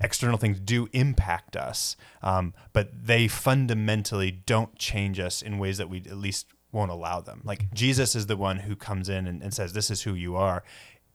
External 0.00 0.36
things 0.36 0.58
do 0.58 0.88
impact 0.92 1.56
us, 1.56 1.96
um, 2.20 2.52
but 2.72 2.90
they 3.06 3.28
fundamentally 3.28 4.30
don't 4.30 4.76
change 4.76 5.20
us 5.20 5.40
in 5.40 5.56
ways 5.58 5.78
that 5.78 5.88
we 5.88 5.98
at 5.98 6.16
least 6.16 6.48
won't 6.72 6.90
allow 6.90 7.20
them. 7.20 7.40
Like 7.44 7.72
Jesus 7.72 8.16
is 8.16 8.26
the 8.26 8.36
one 8.36 8.58
who 8.58 8.74
comes 8.74 9.08
in 9.08 9.26
and, 9.28 9.40
and 9.40 9.54
says, 9.54 9.72
"This 9.72 9.90
is 9.92 10.02
who 10.02 10.12
you 10.12 10.34
are," 10.34 10.64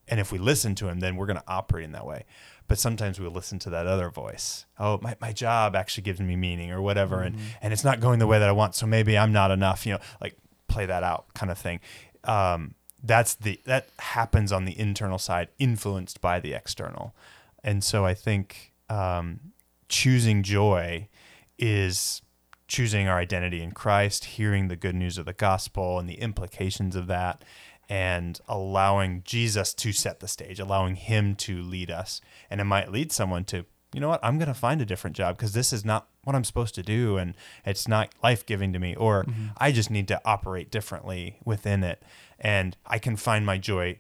and 0.08 0.20
if 0.20 0.32
we 0.32 0.40
listen 0.40 0.76
to 0.76 0.88
him, 0.88 1.02
then 1.02 1.18
we're 1.18 1.26
going 1.26 1.38
to 1.38 1.44
operate 1.48 1.84
in 1.84 1.92
that 1.92 2.06
way. 2.06 2.24
But 2.70 2.80
sometimes 2.80 3.20
we'll 3.20 3.32
listen 3.32 3.60
to 3.60 3.70
that 3.72 3.86
other 3.86 4.10
voice. 4.10 4.66
Oh, 4.80 4.98
my, 5.02 5.16
my 5.20 5.34
job 5.34 5.76
actually 5.76 6.04
gives 6.04 6.22
me 6.22 6.36
meaning 6.36 6.72
or 6.72 6.82
whatever, 6.82 7.22
and 7.22 7.36
and 7.62 7.74
it's 7.74 7.84
not 7.84 8.00
going 8.00 8.20
the 8.20 8.28
way 8.28 8.40
that 8.40 8.48
I 8.48 8.54
want. 8.54 8.76
So 8.76 8.88
maybe 8.88 9.18
I'm 9.18 9.34
not 9.34 9.52
enough. 9.52 9.86
You 9.86 9.94
know, 9.94 10.00
like 10.22 10.38
play 10.68 10.86
that 10.86 11.04
out 11.04 11.34
kind 11.34 11.52
of 11.52 11.58
thing. 11.58 11.82
Um, 12.24 12.76
that's 13.04 13.36
the 13.36 13.60
that 13.66 13.90
happens 14.00 14.52
on 14.52 14.66
the 14.66 14.78
internal 14.80 15.18
side, 15.18 15.50
influenced 15.58 16.22
by 16.22 16.40
the 16.40 16.54
external, 16.54 17.16
and 17.64 17.84
so 17.84 18.06
I 18.06 18.14
think 18.14 18.74
um, 18.90 19.40
choosing 19.88 20.44
joy 20.44 21.08
is 21.58 22.22
choosing 22.68 23.08
our 23.08 23.18
identity 23.18 23.62
in 23.62 23.72
Christ, 23.72 24.26
hearing 24.26 24.68
the 24.68 24.76
good 24.76 24.96
news 24.96 25.18
of 25.18 25.26
the 25.26 25.34
gospel 25.34 26.00
and 26.00 26.08
the 26.08 26.20
implications 26.22 26.96
of 26.96 27.08
that, 27.08 27.44
and 27.90 28.40
allowing 28.48 29.24
Jesus 29.26 29.74
to 29.74 29.92
set 29.92 30.20
the 30.20 30.28
stage, 30.28 30.60
allowing 30.60 30.96
Him 30.96 31.36
to 31.36 31.62
lead 31.62 31.90
us. 31.90 32.22
And 32.50 32.62
it 32.62 32.66
might 32.66 32.92
lead 32.92 33.12
someone 33.12 33.44
to, 33.46 33.66
you 33.94 34.00
know 34.00 34.10
what, 34.10 34.20
I'm 34.24 34.38
going 34.38 34.48
to 34.48 34.54
find 34.54 34.82
a 34.82 34.86
different 34.86 35.16
job 35.16 35.38
because 35.38 35.54
this 35.54 35.74
is 35.74 35.84
not 35.84 36.08
what 36.24 36.36
I'm 36.36 36.44
supposed 36.44 36.76
to 36.76 36.84
do 36.84 37.18
and 37.18 37.34
it's 37.66 37.88
not 37.88 38.10
life 38.22 38.46
giving 38.46 38.72
to 38.74 38.80
me, 38.80 38.96
or 38.96 39.26
I 39.58 39.72
just 39.72 39.90
need 39.90 40.08
to 40.10 40.22
operate 40.26 40.70
differently 40.70 41.38
within 41.44 41.84
it. 41.84 42.04
And 42.40 42.78
I 42.86 43.00
can 43.00 43.16
find 43.16 43.46
my 43.46 43.58
joy 43.58 44.00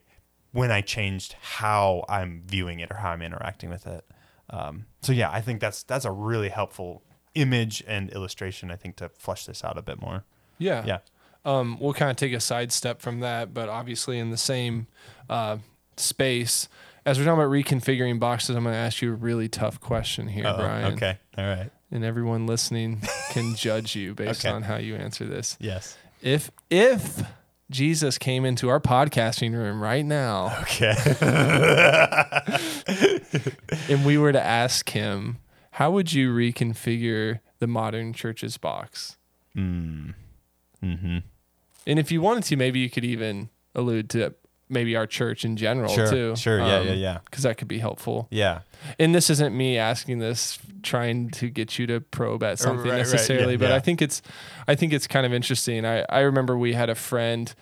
when 0.51 0.71
I 0.71 0.81
changed 0.81 1.35
how 1.41 2.05
I'm 2.07 2.43
viewing 2.45 2.79
it 2.79 2.91
or 2.91 2.97
how 2.97 3.09
I'm 3.09 3.21
interacting 3.21 3.69
with 3.69 3.87
it. 3.87 4.05
Um, 4.49 4.85
so 5.01 5.11
yeah, 5.11 5.29
I 5.31 5.41
think 5.41 5.59
that's 5.59 5.83
that's 5.83 6.05
a 6.05 6.11
really 6.11 6.49
helpful 6.49 7.03
image 7.35 7.83
and 7.87 8.09
illustration. 8.09 8.71
I 8.71 8.75
think 8.75 8.95
to 8.97 9.09
flesh 9.09 9.45
this 9.45 9.63
out 9.63 9.77
a 9.77 9.81
bit 9.81 10.01
more. 10.01 10.23
Yeah. 10.57 10.85
Yeah. 10.85 10.99
Um, 11.45 11.77
we'll 11.79 11.93
kind 11.93 12.11
of 12.11 12.17
take 12.17 12.33
a 12.33 12.39
side 12.39 12.71
step 12.71 13.01
from 13.01 13.21
that, 13.21 13.53
but 13.53 13.69
obviously 13.69 14.19
in 14.19 14.29
the 14.29 14.37
same 14.37 14.87
uh, 15.29 15.57
space. 15.97 16.67
As 17.05 17.17
we're 17.17 17.25
talking 17.25 17.39
about 17.41 17.51
reconfiguring 17.51 18.19
boxes, 18.19 18.55
I'm 18.55 18.63
going 18.63 18.73
to 18.73 18.79
ask 18.79 19.01
you 19.01 19.11
a 19.11 19.15
really 19.15 19.47
tough 19.49 19.79
question 19.79 20.27
here, 20.27 20.45
Uh-oh. 20.45 20.57
Brian. 20.57 20.93
Okay. 20.93 21.17
All 21.37 21.45
right. 21.45 21.71
And 21.91 22.03
everyone 22.03 22.45
listening 22.45 23.01
can 23.31 23.55
judge 23.57 23.95
you 23.95 24.13
based 24.13 24.45
Okay. 24.45 24.53
on 24.53 24.63
how 24.63 24.75
you 24.77 24.95
answer 24.95 25.25
this. 25.25 25.57
Yes. 25.59 25.97
If 26.21 26.51
if 26.69 27.23
Jesus 27.71 28.17
came 28.17 28.45
into 28.45 28.67
our 28.69 28.79
podcasting 28.79 29.53
room 29.53 29.81
right 29.81 30.05
now 30.05 30.57
Okay. 30.63 30.95
and 33.89 34.05
we 34.05 34.17
were 34.17 34.31
to 34.31 34.43
ask 34.43 34.89
him, 34.89 35.37
how 35.71 35.91
would 35.91 36.11
you 36.13 36.33
reconfigure 36.33 37.39
the 37.59 37.67
modern 37.67 38.13
church's 38.13 38.57
box? 38.57 39.17
mm. 39.55 40.13
Mm-hmm. 40.83 41.17
And 41.87 41.99
if 41.99 42.11
you 42.11 42.21
wanted 42.21 42.43
to, 42.45 42.55
maybe 42.55 42.79
you 42.79 42.89
could 42.89 43.03
even 43.03 43.49
allude 43.75 44.09
to 44.11 44.33
maybe 44.69 44.95
our 44.95 45.07
church 45.07 45.43
in 45.45 45.57
general 45.57 45.93
Sure. 45.93 46.09
too. 46.09 46.35
Sure. 46.35 46.59
Yeah. 46.59 46.81
yeah. 46.81 46.93
Yeah. 46.93 47.17
Because 47.25 47.43
that 47.43 47.57
could 47.57 47.67
be 47.67 47.79
helpful. 47.79 48.27
Yeah. 48.29 48.59
And 48.99 49.13
this 49.15 49.29
isn't 49.29 49.55
me 49.57 49.77
asking 49.77 50.19
this, 50.19 50.59
trying 50.83 51.29
to 51.31 51.49
get 51.49 51.77
you 51.79 51.87
to 51.87 51.99
probe 52.01 52.43
at 52.43 52.59
something 52.59 52.85
right, 52.85 52.91
right. 52.91 52.97
Yeah, 52.97 53.11
necessarily, 53.11 53.57
but 53.57 53.69
yeah. 53.69 53.75
I 53.75 53.79
think 53.79 54.01
it's, 54.01 54.21
I 54.67 54.75
think 54.75 54.93
it's 54.93 55.07
kind 55.07 55.25
of 55.25 55.33
interesting. 55.33 55.85
I 55.85 56.05
I 56.09 56.19
remember 56.21 56.57
we 56.57 56.73
had 56.73 56.89
a 56.89 56.95
friend. 56.95 57.53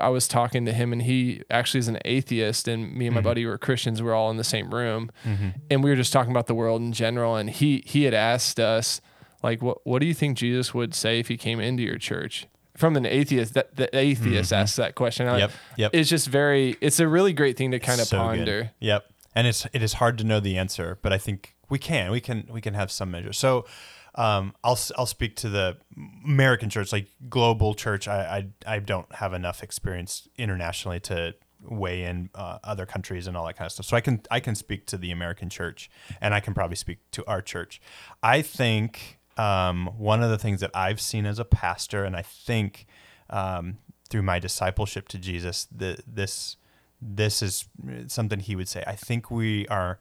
I 0.00 0.08
was 0.08 0.26
talking 0.26 0.64
to 0.64 0.72
him, 0.72 0.92
and 0.92 1.02
he 1.02 1.42
actually 1.50 1.80
is 1.80 1.88
an 1.88 1.98
atheist, 2.04 2.68
and 2.68 2.94
me 2.94 3.06
and 3.06 3.14
my 3.14 3.20
Mhm. 3.20 3.24
buddy 3.24 3.46
were 3.46 3.58
Christians. 3.58 4.02
We 4.02 4.08
are 4.08 4.14
all 4.14 4.30
in 4.30 4.36
the 4.38 4.44
same 4.44 4.70
room, 4.74 5.10
Mm-hmm. 5.26 5.48
and 5.70 5.84
we 5.84 5.90
were 5.90 5.96
just 5.96 6.12
talking 6.12 6.30
about 6.30 6.46
the 6.46 6.54
world 6.54 6.80
in 6.80 6.92
general. 6.92 7.36
And 7.36 7.50
he 7.50 7.82
he 7.86 8.04
had 8.04 8.14
asked 8.14 8.58
us, 8.58 9.00
like, 9.42 9.60
what 9.62 9.86
what 9.86 9.98
do 10.00 10.06
you 10.06 10.14
think 10.14 10.38
Jesus 10.38 10.72
would 10.72 10.94
say 10.94 11.18
if 11.20 11.28
he 11.28 11.36
came 11.36 11.60
into 11.60 11.82
your 11.82 11.98
church? 11.98 12.46
From 12.78 12.96
an 12.96 13.04
atheist, 13.06 13.54
that 13.54 13.74
the 13.76 13.94
atheist 13.96 14.52
Mhm. 14.52 14.56
asked 14.56 14.76
that 14.76 14.94
question. 14.94 15.26
I- 15.28 15.38
Yep. 15.38 15.50
Yep. 15.76 15.90
It's 15.94 16.08
just 16.08 16.28
very. 16.28 16.76
It's 16.80 17.00
a 17.00 17.08
really 17.08 17.32
great 17.32 17.56
thing 17.56 17.72
to 17.72 17.78
kind 17.80 18.00
of 18.00 18.06
So 18.06 18.18
good. 18.18 18.36
ponder. 18.38 18.70
Yep. 18.80 19.04
And 19.34 19.46
it's 19.46 19.66
it 19.72 19.82
is 19.82 19.94
hard 19.94 20.16
to 20.18 20.24
know 20.24 20.40
the 20.40 20.56
answer, 20.56 20.98
but 21.02 21.12
I 21.12 21.18
think 21.18 21.54
we 21.68 21.78
can. 21.78 22.10
We 22.10 22.20
can 22.20 22.46
we 22.50 22.60
can 22.60 22.74
have 22.74 22.90
some 22.90 23.10
measure. 23.10 23.32
So 23.32 23.66
um, 24.14 24.54
I'll 24.64 24.78
I'll 24.96 25.06
speak 25.06 25.36
to 25.36 25.48
the 25.48 25.76
American 26.24 26.70
church, 26.70 26.92
like 26.92 27.08
global 27.28 27.74
church. 27.74 28.08
I 28.08 28.48
I, 28.66 28.74
I 28.76 28.78
don't 28.78 29.12
have 29.16 29.32
enough 29.34 29.62
experience 29.62 30.28
internationally 30.36 31.00
to 31.00 31.34
weigh 31.60 32.04
in 32.04 32.30
uh, 32.36 32.58
other 32.64 32.86
countries 32.86 33.26
and 33.26 33.36
all 33.36 33.44
that 33.46 33.56
kind 33.56 33.66
of 33.66 33.72
stuff. 33.72 33.86
So 33.86 33.96
I 33.96 34.00
can 34.00 34.20
I 34.30 34.40
can 34.40 34.54
speak 34.54 34.86
to 34.86 34.96
the 34.96 35.10
American 35.10 35.48
church, 35.50 35.90
and 36.20 36.32
I 36.34 36.40
can 36.40 36.54
probably 36.54 36.76
speak 36.76 36.98
to 37.12 37.24
our 37.26 37.42
church. 37.42 37.80
I 38.22 38.42
think 38.42 39.17
um, 39.38 39.90
one 39.96 40.22
of 40.22 40.30
the 40.30 40.38
things 40.38 40.60
that 40.60 40.70
I've 40.74 41.00
seen 41.00 41.24
as 41.26 41.38
a 41.38 41.44
pastor, 41.44 42.04
and 42.04 42.16
I 42.16 42.22
think 42.22 42.86
um, 43.30 43.78
through 44.10 44.22
my 44.22 44.38
discipleship 44.38 45.08
to 45.08 45.18
Jesus, 45.18 45.66
the, 45.74 45.98
this 46.06 46.56
this 47.00 47.42
is 47.42 47.68
something 48.08 48.40
he 48.40 48.56
would 48.56 48.68
say. 48.68 48.82
I 48.84 48.96
think 48.96 49.30
we 49.30 49.68
are 49.68 50.00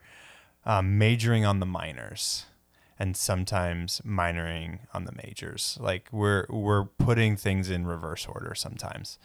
um, 0.66 0.98
majoring 0.98 1.46
on 1.46 1.60
the 1.60 1.66
minors 1.66 2.46
and 2.98 3.16
sometimes 3.16 4.02
minoring 4.04 4.80
on 4.94 5.06
the 5.06 5.12
majors. 5.12 5.78
Like 5.80 6.10
we're 6.12 6.46
we're 6.50 6.86
putting 6.86 7.36
things 7.36 7.70
in 7.70 7.86
reverse 7.86 8.26
order 8.26 8.56
sometimes. 8.56 9.20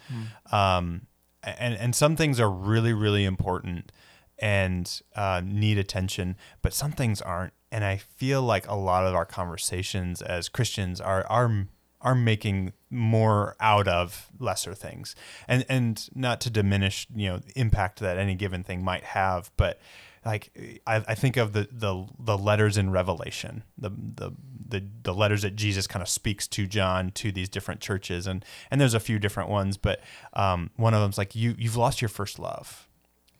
Um, 0.54 1.07
and 1.42 1.75
and 1.75 1.95
some 1.95 2.16
things 2.16 2.38
are 2.38 2.50
really 2.50 2.92
really 2.92 3.25
important 3.25 3.90
and 4.38 5.00
uh, 5.16 5.40
need 5.45 5.78
attention, 5.78 6.37
but 6.61 6.75
some 6.75 6.92
things 6.92 7.23
aren't. 7.23 7.54
And 7.72 7.84
I 7.84 7.96
feel 7.96 8.42
like 8.42 8.68
a 8.68 8.76
lot 8.76 9.06
of 9.06 9.14
our 9.14 9.24
conversations 9.24 10.22
as 10.22 10.48
Christians 10.48 11.00
are 11.00 11.26
are 11.28 11.66
are 12.00 12.14
making 12.14 12.72
more 12.90 13.56
out 13.60 13.88
of 13.88 14.28
lesser 14.38 14.74
things, 14.74 15.16
and 15.48 15.64
and 15.68 16.08
not 16.14 16.40
to 16.42 16.50
diminish 16.50 17.06
you 17.14 17.28
know 17.28 17.40
impact 17.56 18.00
that 18.00 18.18
any 18.18 18.34
given 18.34 18.62
thing 18.62 18.84
might 18.84 19.02
have, 19.02 19.50
but 19.56 19.80
like 20.24 20.80
I, 20.86 20.96
I 21.08 21.14
think 21.14 21.36
of 21.36 21.52
the, 21.52 21.68
the 21.72 22.06
the 22.18 22.38
letters 22.38 22.76
in 22.76 22.90
Revelation, 22.90 23.64
the 23.76 23.90
the 23.90 24.32
the, 24.68 24.84
the 25.02 25.14
letters 25.14 25.42
that 25.42 25.56
Jesus 25.56 25.86
kind 25.86 26.02
of 26.02 26.08
speaks 26.08 26.46
to 26.48 26.66
John 26.66 27.10
to 27.12 27.32
these 27.32 27.48
different 27.48 27.80
churches, 27.80 28.26
and 28.26 28.44
and 28.70 28.80
there's 28.80 28.94
a 28.94 29.00
few 29.00 29.18
different 29.18 29.50
ones, 29.50 29.76
but 29.76 30.00
um, 30.34 30.70
one 30.76 30.94
of 30.94 31.00
them's 31.00 31.18
like 31.18 31.34
you 31.34 31.54
you've 31.58 31.76
lost 31.76 32.00
your 32.00 32.08
first 32.08 32.38
love, 32.38 32.88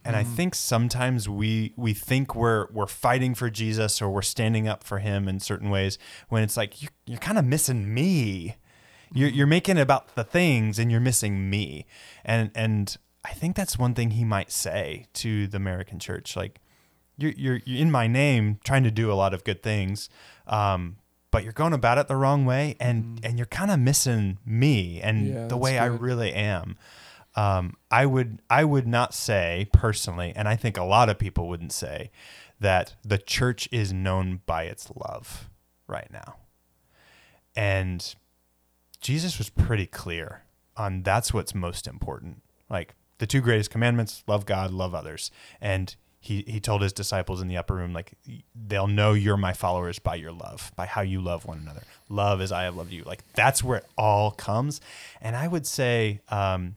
and 0.05 0.17
I 0.17 0.25
mm-hmm. 0.25 0.35
think 0.35 0.55
sometimes 0.55 1.29
we 1.29 1.73
we 1.77 1.95
think 1.95 2.35
we're 2.35 2.67
we're 2.73 2.87
fighting 2.87 3.35
for 3.35 3.51
Jesus 3.51 4.03
or 4.03 4.11
we're 4.11 4.23
standing 4.23 4.67
up 4.67 4.83
for 4.83 4.99
him 4.99 5.29
in 5.29 5.39
certain 5.39 5.71
ways 5.71 5.99
when 6.29 6.43
it's 6.43 6.57
like 6.57 6.83
you, 6.83 6.89
you're 7.07 7.19
kind 7.19 7.39
of 7.39 7.45
missing 7.45 7.93
me. 7.93 8.57
You're 9.15 9.29
mm-hmm. 9.29 9.37
you're 9.37 9.47
making 9.47 9.77
it 9.77 9.83
about 9.83 10.15
the 10.15 10.25
things 10.25 10.79
and 10.79 10.91
you're 10.91 11.01
missing 11.01 11.49
me. 11.49 11.87
And 12.25 12.51
and 12.55 12.97
I 13.25 13.33
think 13.33 13.55
that's 13.55 13.79
one 13.79 13.95
thing 13.95 14.13
he 14.13 14.25
might 14.25 14.51
say 14.51 15.07
to 15.15 15.47
the 15.47 15.57
American 15.57 15.99
church 15.99 16.37
like 16.37 16.61
you're 17.17 17.33
you're, 17.33 17.61
you're 17.65 17.81
in 17.81 17.91
my 17.91 18.09
name 18.09 18.59
trying 18.65 18.83
to 18.85 18.91
do 18.91 19.13
a 19.13 19.15
lot 19.15 19.33
of 19.33 19.45
good 19.45 19.63
things. 19.63 20.09
Um 20.47 20.97
but 21.31 21.45
you're 21.45 21.53
going 21.53 21.73
about 21.73 21.97
it 21.97 22.09
the 22.09 22.17
wrong 22.17 22.45
way 22.45 22.77
and 22.81 23.05
mm-hmm. 23.05 23.25
and 23.25 23.39
you're 23.39 23.47
kind 23.47 23.71
of 23.71 23.79
missing 23.79 24.39
me 24.45 25.01
and 25.01 25.29
Yeah, 25.29 25.47
the 25.47 25.57
way 25.57 25.79
I 25.79 25.87
really 25.87 26.33
am 26.33 26.77
um, 27.35 27.77
I 27.91 28.07
would 28.07 28.41
I 28.51 28.65
would 28.65 28.87
not 28.87 29.15
say 29.15 29.69
personally, 29.73 30.33
and 30.35 30.49
I 30.49 30.57
think 30.57 30.77
a 30.77 30.85
lot 30.85 31.09
of 31.09 31.19
people 31.19 31.49
wouldn't 31.49 31.73
say 31.73 32.11
that 32.61 32.95
the 33.05 33.19
church 33.19 33.69
is 33.73 33.93
known 33.93 34.41
by 34.47 34.65
its 34.65 34.91
love 34.95 35.49
right 35.87 36.09
now. 36.13 36.37
And 37.57 38.15
Jesus 39.01 39.37
was 39.39 39.51
pretty 39.51 39.87
clear 39.87 40.43
on 40.77 41.03
that's 41.03 41.35
what's 41.35 41.55
most 41.55 41.87
important. 41.87 42.43
Like 42.71 42.95
the 43.19 43.27
two 43.27 43.41
greatest 43.41 43.71
commandments, 43.71 44.23
love 44.27 44.47
God, 44.47 44.71
love 44.71 44.95
others. 44.95 45.31
And 45.61 45.95
he, 46.21 46.45
he 46.47 46.61
told 46.61 46.83
his 46.83 46.93
disciples 46.93 47.43
in 47.43 47.49
the 47.49 47.57
upper 47.57 47.75
room, 47.75 47.93
like, 47.93 48.13
they'll 48.55 48.87
know 48.87 49.13
you're 49.13 49.37
my 49.37 49.53
followers 49.53 49.99
by 49.99 50.15
your 50.15 50.31
love, 50.31 50.71
by 50.77 50.87
how 50.87 51.01
you 51.01 51.21
love 51.21 51.45
one 51.45 51.59
another. 51.59 51.83
Love 52.09 52.41
as 52.41 52.53
I 52.53 52.63
have 52.63 52.77
loved 52.77 52.93
you. 52.93 53.03
Like, 53.03 53.25
that's 53.35 53.65
where 53.65 53.79
it 53.79 53.87
all 53.99 54.31
comes. 54.31 54.81
And 55.21 55.35
I 55.35 55.49
would 55.49 55.67
say, 55.67 56.21
um, 56.29 56.77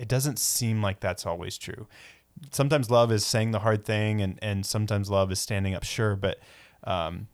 it 0.00 0.08
doesn't 0.08 0.38
seem 0.38 0.82
like 0.82 1.00
that's 1.00 1.26
always 1.26 1.58
true. 1.58 1.86
Sometimes 2.50 2.90
love 2.90 3.12
is 3.12 3.24
saying 3.26 3.50
the 3.50 3.58
hard 3.58 3.84
thing, 3.84 4.22
and, 4.22 4.38
and 4.40 4.64
sometimes 4.64 5.10
love 5.10 5.30
is 5.30 5.38
standing 5.38 5.74
up, 5.74 5.84
sure. 5.84 6.16
But 6.16 6.40
um, 6.84 7.28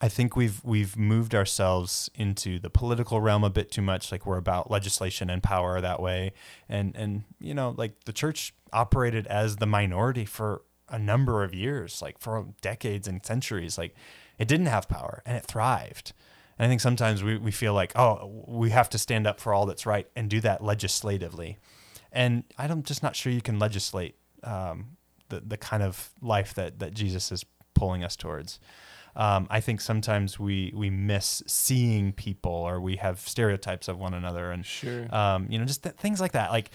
I 0.00 0.08
think 0.08 0.34
we've 0.34 0.62
we've 0.64 0.96
moved 0.96 1.32
ourselves 1.32 2.10
into 2.16 2.58
the 2.58 2.70
political 2.70 3.20
realm 3.20 3.44
a 3.44 3.50
bit 3.50 3.70
too 3.70 3.82
much. 3.82 4.10
Like 4.10 4.26
we're 4.26 4.36
about 4.36 4.68
legislation 4.68 5.30
and 5.30 5.44
power 5.44 5.80
that 5.80 6.00
way, 6.00 6.32
and 6.68 6.96
and 6.96 7.22
you 7.38 7.54
know, 7.54 7.72
like 7.78 8.04
the 8.04 8.12
church 8.12 8.52
operated 8.72 9.28
as 9.28 9.56
the 9.56 9.66
minority 9.66 10.24
for 10.24 10.62
a 10.88 10.98
number 10.98 11.44
of 11.44 11.54
years, 11.54 12.02
like 12.02 12.18
for 12.18 12.48
decades 12.60 13.06
and 13.06 13.24
centuries. 13.24 13.78
Like 13.78 13.94
it 14.40 14.48
didn't 14.48 14.66
have 14.66 14.88
power, 14.88 15.22
and 15.24 15.36
it 15.36 15.44
thrived. 15.44 16.14
And 16.58 16.66
I 16.66 16.68
think 16.68 16.80
sometimes 16.80 17.22
we, 17.22 17.38
we 17.38 17.50
feel 17.50 17.74
like, 17.74 17.96
oh, 17.96 18.44
we 18.46 18.70
have 18.70 18.90
to 18.90 18.98
stand 18.98 19.26
up 19.26 19.40
for 19.40 19.54
all 19.54 19.66
that's 19.66 19.86
right 19.86 20.06
and 20.14 20.28
do 20.28 20.40
that 20.40 20.62
legislatively. 20.62 21.58
And 22.12 22.44
I'm 22.58 22.82
just 22.82 23.02
not 23.02 23.16
sure 23.16 23.32
you 23.32 23.40
can 23.42 23.58
legislate 23.58 24.16
um, 24.44 24.96
the, 25.30 25.40
the 25.40 25.56
kind 25.56 25.82
of 25.82 26.10
life 26.20 26.54
that, 26.54 26.78
that 26.80 26.92
Jesus 26.94 27.32
is 27.32 27.44
pulling 27.74 28.04
us 28.04 28.16
towards. 28.16 28.60
Um, 29.14 29.46
I 29.50 29.60
think 29.60 29.80
sometimes 29.80 30.38
we, 30.38 30.72
we 30.74 30.88
miss 30.88 31.42
seeing 31.46 32.12
people 32.12 32.52
or 32.52 32.80
we 32.80 32.96
have 32.96 33.20
stereotypes 33.20 33.88
of 33.88 33.98
one 33.98 34.14
another 34.14 34.50
and, 34.50 34.64
Sure. 34.64 35.14
um, 35.14 35.46
you 35.50 35.58
know, 35.58 35.64
just 35.66 35.82
th- 35.82 35.96
things 35.96 36.18
like 36.20 36.32
that. 36.32 36.50
Like, 36.50 36.70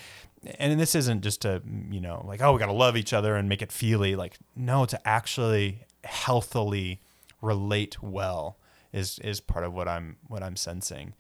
and 0.60 0.80
this 0.80 0.94
isn't 0.94 1.22
just 1.22 1.42
to, 1.42 1.62
you 1.90 2.00
know, 2.00 2.24
like, 2.28 2.42
oh, 2.42 2.54
we 2.54 2.60
got 2.60 2.68
to 2.68 2.74
love 2.74 2.96
each 2.96 3.12
other 3.12 3.36
and 3.36 3.50
make 3.50 3.64
it 3.64 3.72
feely. 3.72 4.16
Like, 4.16 4.38
no, 4.56 4.86
to 4.86 5.08
actually 5.08 5.82
healthily 6.04 7.02
relate 7.42 8.02
well 8.04 8.58
is, 8.94 9.18
is 9.20 9.40
part 9.40 9.66
of 9.66 9.74
what 9.74 9.88
I'm, 9.88 10.18
what 10.28 10.44
I'm 10.44 10.56
sensing. 10.56 11.14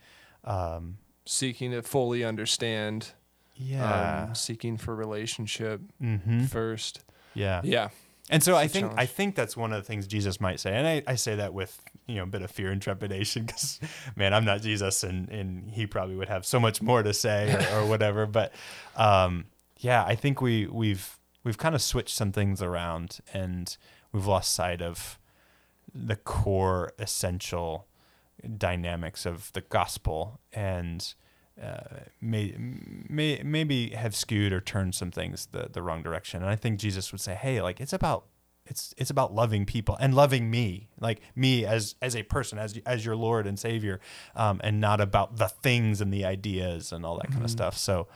Um, 0.43 0.97
Seeking 1.25 1.71
to 1.71 1.81
fully 1.81 2.23
understand. 2.23 3.11
Yeah. 3.57 4.25
Um, 4.27 4.35
seeking 4.35 4.77
for 4.77 4.95
relationship 4.95 5.81
mm-hmm. 6.01 6.45
first. 6.45 7.01
Yeah. 7.33 7.61
Yeah. 7.63 7.89
And 8.29 8.43
so 8.43 8.57
It's 8.57 8.59
I 8.59 8.67
think 8.67 8.83
challenge. 8.83 8.99
I 8.99 9.05
think 9.05 9.35
that's 9.35 9.55
one 9.55 9.71
of 9.71 9.81
the 9.81 9.87
things 9.87 10.05
Jesus 10.05 10.41
might 10.41 10.59
say, 10.59 10.75
and 10.75 10.85
I, 10.85 11.03
I 11.07 11.15
say 11.15 11.35
that 11.35 11.53
with 11.53 11.81
you 12.07 12.15
know 12.15 12.23
a 12.23 12.27
bit 12.27 12.41
of 12.41 12.51
fear 12.51 12.71
and 12.71 12.81
trepidation 12.81 13.45
because 13.45 13.79
man, 14.15 14.33
I'm 14.33 14.43
not 14.43 14.61
Jesus, 14.61 15.03
and 15.03 15.29
and 15.29 15.71
he 15.71 15.87
probably 15.87 16.15
would 16.15 16.27
have 16.27 16.45
so 16.45 16.59
much 16.59 16.81
more 16.81 17.03
to 17.03 17.13
say 17.13 17.53
or, 17.53 17.79
or 17.79 17.85
whatever. 17.89 18.25
But 18.25 18.51
um, 18.97 19.45
yeah, 19.77 20.03
I 20.03 20.15
think 20.15 20.41
we 20.41 20.67
we've 20.67 21.17
we've 21.45 21.57
kind 21.57 21.73
of 21.73 21.81
switched 21.81 22.15
some 22.15 22.33
things 22.33 22.61
around, 22.61 23.19
and 23.33 23.77
we've 24.11 24.27
lost 24.27 24.53
sight 24.53 24.81
of 24.81 25.17
the 25.93 26.17
core 26.17 26.91
essential 26.99 27.87
dynamics 28.57 29.25
of 29.25 29.53
the 29.53 29.61
gospel 29.61 30.41
and 30.51 31.13
uh, 31.61 32.01
may, 32.21 32.53
may 33.09 33.41
maybe 33.43 33.89
have 33.91 34.15
skewed 34.15 34.53
or 34.53 34.61
turned 34.61 34.93
some 34.95 35.11
things 35.11 35.47
the 35.47 35.69
the 35.71 35.81
wrong 35.81 36.03
direction. 36.03 36.41
And 36.41 36.49
I 36.49 36.55
think 36.55 36.79
Jesus 36.79 37.11
would 37.11 37.21
say, 37.21 37.33
"Hey, 37.35 37.61
like 37.61 37.79
it's 37.81 37.93
about 37.93 38.25
it's 38.65 38.93
it's 38.97 39.09
about 39.09 39.33
loving 39.33 39.65
people 39.65 39.95
and 39.99 40.13
loving 40.13 40.51
me, 40.51 40.89
like 40.99 41.21
me 41.35 41.65
as 41.65 41.95
as 42.01 42.15
a 42.15 42.23
person, 42.23 42.59
as 42.59 42.77
as 42.85 43.05
your 43.05 43.15
Lord 43.15 43.47
and 43.47 43.57
Savior, 43.57 43.99
um, 44.35 44.59
and 44.63 44.79
not 44.81 44.99
about 45.01 45.37
the 45.37 45.47
things 45.47 46.01
and 46.01 46.13
the 46.13 46.25
ideas 46.25 46.91
and 46.91 47.05
all 47.05 47.17
that 47.17 47.31
kind 47.31 47.43
of 47.43 47.49
Mhm. 47.49 47.53
stuff." 47.53 47.77
So, 47.77 48.07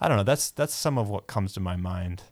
I 0.00 0.08
don't 0.08 0.16
know. 0.16 0.22
That's 0.24 0.50
that's 0.50 0.74
some 0.74 0.98
of 0.98 1.08
what 1.08 1.26
comes 1.26 1.52
to 1.54 1.60
my 1.60 1.76
mind 1.76 2.22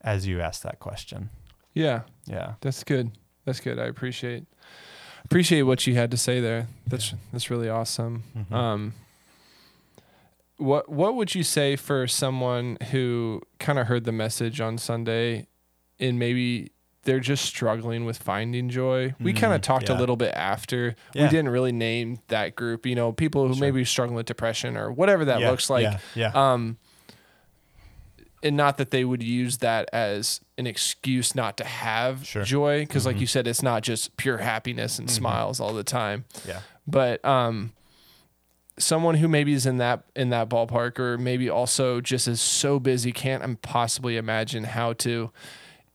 as 0.00 0.26
you 0.26 0.40
ask 0.40 0.62
that 0.62 0.78
question. 0.80 1.30
Yeah, 1.74 2.02
Yeah. 2.26 2.54
that's 2.60 2.84
good. 2.84 3.10
That's 3.44 3.60
good. 3.60 3.78
I 3.78 3.84
appreciate 3.86 4.46
appreciate 5.24 5.62
what 5.62 5.86
you 5.86 5.94
had 5.94 6.10
to 6.10 6.16
say 6.16 6.40
there. 6.40 6.68
That's 6.86 7.14
that's 7.32 7.50
really 7.50 7.68
awesome. 7.68 8.22
Mhm. 8.36 8.52
Um, 8.52 8.94
what 10.58 10.88
what 10.88 11.14
would 11.16 11.34
you 11.34 11.42
say 11.42 11.74
for 11.76 12.06
someone 12.06 12.76
who 12.90 13.40
kind 13.58 13.78
of 13.78 13.86
heard 13.86 14.04
the 14.04 14.12
message 14.12 14.60
on 14.60 14.76
Sunday 14.78 15.46
and 15.98 16.18
maybe 16.18 16.70
they're 17.04 17.20
just 17.20 17.44
struggling 17.44 18.04
with 18.04 18.18
finding 18.18 18.68
joy? 18.68 19.14
We 19.20 19.32
kind 19.32 19.52
of 19.54 19.60
Mm, 19.60 19.64
talked 19.64 19.88
a 19.88 19.94
little 19.94 20.16
bit 20.16 20.34
after. 20.34 20.94
We 21.14 21.22
didn't 21.28 21.48
really 21.48 21.72
name 21.72 22.18
that 22.28 22.54
group. 22.56 22.84
You 22.86 22.94
know, 22.96 23.12
people 23.12 23.46
who 23.48 23.54
Sure. 23.54 23.60
maybe 23.60 23.84
struggling 23.84 24.16
with 24.16 24.26
depression 24.26 24.76
or 24.76 24.92
whatever 24.92 25.24
that 25.24 25.40
Yeah, 25.40 25.50
looks 25.50 25.70
like. 25.70 25.82
Yeah. 25.84 25.98
yeah. 26.14 26.32
Um, 26.52 26.76
and 28.42 28.56
not 28.56 28.76
that 28.76 28.90
they 28.92 29.04
would 29.04 29.22
use 29.22 29.58
that 29.58 29.88
as 29.92 30.40
an 30.56 30.66
excuse 30.66 31.34
not 31.34 31.56
to 31.56 31.64
have 31.64 32.24
Sure. 32.26 32.44
joy, 32.44 32.80
because 32.82 33.04
like 33.04 33.16
Mhm. 33.16 33.20
you 33.20 33.26
said, 33.26 33.46
it's 33.48 33.62
not 33.62 33.82
just 33.82 34.16
pure 34.16 34.38
happiness 34.38 34.98
and 34.98 35.08
Mhm. 35.08 35.12
smiles 35.12 35.58
all 35.60 35.72
the 35.74 35.82
time. 35.84 36.24
yeah. 36.46 36.60
But 36.86 37.24
um, 37.24 37.72
someone 38.78 39.16
who 39.16 39.28
maybe 39.28 39.52
is 39.52 39.66
in 39.66 39.78
that 39.78 40.04
in 40.16 40.30
that 40.30 40.48
ballpark, 40.48 40.98
or 40.98 41.18
maybe 41.18 41.48
also 41.50 42.00
just 42.00 42.28
is 42.28 42.40
so 42.40 42.78
busy, 42.78 43.12
can't 43.12 43.60
possibly 43.62 44.16
imagine 44.16 44.64
how 44.64 44.92
to. 44.94 45.30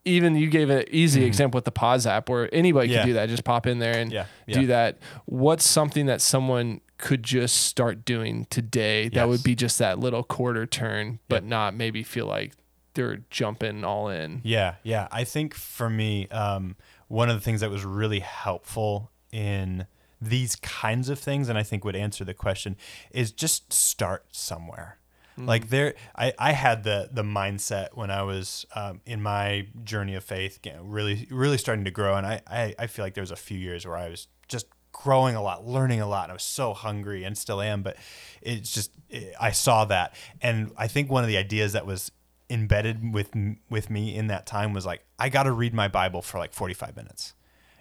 Even 0.06 0.36
you 0.36 0.50
gave 0.50 0.70
an 0.70 0.84
easy 0.92 1.22
Mhm. 1.22 1.28
example 1.28 1.58
with 1.58 1.64
the 1.66 1.72
pause 1.72 2.06
app, 2.06 2.28
where 2.28 2.54
anybody 2.54 2.90
Yeah. 2.90 3.00
could 3.02 3.08
do 3.08 3.14
that. 3.14 3.30
Just 3.30 3.46
pop 3.46 3.66
in 3.66 3.80
there 3.80 3.98
and 3.98 4.12
Yeah. 4.12 4.26
Yeah. 4.48 4.60
do 4.60 4.68
that. 4.68 4.98
What's 5.26 5.66
something 5.66 6.08
that 6.08 6.20
someone 6.22 6.82
could 6.98 7.24
just 7.24 7.56
start 7.62 8.04
doing 8.04 8.46
today 8.50 9.08
that 9.10 9.28
would 9.30 9.44
be 9.44 9.56
just 9.56 9.80
that 9.80 10.00
little 10.00 10.24
quarter 10.24 10.66
turn, 10.66 11.20
but 11.30 11.44
Yep. 11.44 11.50
not 11.50 11.74
maybe 11.74 12.04
feel 12.04 12.26
like 12.26 12.52
they're 12.96 13.20
jumping 13.30 13.86
all 13.86 14.10
in? 14.10 14.42
Yeah, 14.44 14.76
yeah. 14.84 15.08
I 15.10 15.24
think 15.24 15.54
for 15.54 15.90
me, 15.90 16.28
um, 16.28 16.76
one 17.08 17.30
of 17.30 17.36
the 17.36 17.42
things 17.42 17.62
that 17.62 17.70
was 17.72 17.86
really 17.86 18.20
helpful 18.20 19.10
in 19.32 19.86
these 20.24 20.56
kinds 20.58 21.10
of 21.10 21.20
things, 21.20 21.50
and 21.50 21.58
I 21.58 21.64
think 21.64 21.84
would 21.86 21.96
answer 21.96 22.24
the 22.24 22.34
question, 22.34 22.76
is 23.12 23.32
just 23.32 23.74
start 23.74 24.26
somewhere. 24.32 24.98
Mm-hmm. 25.38 25.48
Like 25.48 25.70
there, 25.70 25.96
I, 26.16 26.34
I 26.38 26.52
had 26.52 26.84
the 26.84 27.10
the 27.12 27.24
mindset 27.24 27.90
when 27.94 28.12
I 28.12 28.22
was 28.22 28.66
um, 28.76 29.02
in 29.06 29.22
my 29.22 29.68
journey 29.84 30.16
of 30.16 30.24
faith, 30.24 30.60
you 30.64 30.74
know, 30.74 30.84
really 30.84 31.28
really 31.32 31.58
starting 31.58 31.86
to 31.86 31.92
grow, 31.92 32.16
and 32.16 32.26
I, 32.26 32.42
I 32.48 32.76
I 32.78 32.88
feel 32.88 33.04
like 33.04 33.16
there 33.16 33.24
was 33.24 33.32
a 33.32 33.36
few 33.36 33.58
years 33.58 33.86
where 33.86 33.98
I 33.98 34.10
was 34.10 34.28
just 34.48 34.68
growing 34.92 35.36
a 35.36 35.42
lot, 35.42 35.66
learning 35.66 36.02
a 36.02 36.08
lot, 36.08 36.26
and 36.26 36.32
I 36.32 36.36
was 36.36 36.44
so 36.44 36.74
hungry 36.74 37.24
and 37.24 37.36
still 37.36 37.62
am, 37.62 37.82
but 37.82 37.98
it's 38.42 38.72
just 38.72 38.92
it, 39.10 39.34
I 39.42 39.52
saw 39.52 39.86
that, 39.86 40.14
and 40.42 40.72
I 40.78 40.88
think 40.88 41.10
one 41.10 41.24
of 41.24 41.28
the 41.28 41.38
ideas 41.38 41.74
that 41.74 41.88
was 41.88 42.12
embedded 42.50 43.12
with 43.14 43.32
with 43.72 43.90
me 43.90 44.16
in 44.16 44.28
that 44.28 44.46
time 44.46 44.74
was 44.74 44.86
like 44.86 45.04
I 45.18 45.30
got 45.30 45.44
to 45.44 45.52
read 45.52 45.74
my 45.74 45.88
Bible 45.88 46.22
for 46.22 46.38
like 46.38 46.54
45 46.54 46.96
minutes. 46.96 47.34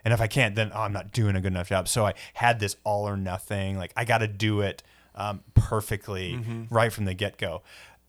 And 0.05 0.13
if 0.13 0.21
I 0.21 0.27
can't, 0.27 0.55
then 0.55 0.73
oh, 0.75 0.81
I'm 0.81 0.93
not 0.93 1.13
doing 1.13 1.37
a 1.37 1.41
good 1.41 1.53
enough 1.53 1.69
job. 1.69 1.89
So 1.89 2.07
I 2.07 2.15
had 2.35 2.59
this 2.61 2.77
all 2.85 3.09
or 3.09 3.17
nothing. 3.17 3.79
Like 3.79 3.93
I 3.97 4.05
got 4.05 4.19
to 4.19 4.29
do 4.29 4.61
it 4.61 4.83
um, 5.15 5.43
perfectly 5.55 6.35
right 6.71 6.93
from 6.93 7.05
the 7.05 7.15
get 7.15 7.39
go. 7.39 7.63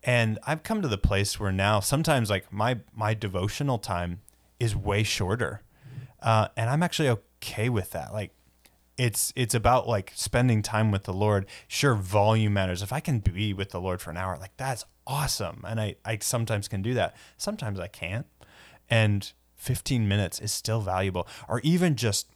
And 0.03 0.39
I've 0.45 0.63
come 0.63 0.81
to 0.81 0.87
the 0.87 0.97
place 0.97 1.39
where 1.39 1.51
now 1.51 1.79
sometimes 1.79 2.29
like 2.29 2.51
my 2.51 2.79
my 2.93 3.13
devotional 3.13 3.77
time 3.77 4.21
is 4.59 4.75
way 4.75 5.03
shorter, 5.03 5.61
uh, 6.21 6.49
and 6.57 6.69
I'm 6.69 6.83
actually 6.83 7.09
okay 7.09 7.69
with 7.69 7.91
that. 7.91 8.11
Like 8.11 8.31
it's 8.97 9.31
it's 9.35 9.55
about 9.55 9.87
like 9.87 10.11
spending 10.15 10.61
time 10.61 10.91
with 10.91 11.03
the 11.03 11.13
Lord. 11.13 11.45
Sure, 11.67 11.95
volume 11.95 12.53
matters. 12.53 12.81
If 12.81 12.91
I 12.91 12.99
can 12.99 13.19
be 13.19 13.53
with 13.53 13.69
the 13.69 13.79
Lord 13.79 14.01
for 14.01 14.11
an 14.11 14.17
hour, 14.17 14.37
like 14.37 14.55
that's 14.57 14.85
awesome. 15.07 15.63
And 15.67 15.79
I 15.79 15.95
I 16.03 16.17
sometimes 16.17 16.67
can 16.67 16.81
do 16.81 16.93
that. 16.95 17.15
Sometimes 17.37 17.79
I 17.79 17.87
can't. 17.87 18.25
And 18.89 19.31
15 19.63 20.07
minutes 20.07 20.39
is 20.39 20.51
still 20.51 20.81
valuable. 20.81 21.27
Or 21.47 21.61
even 21.61 21.95
just 21.95 22.27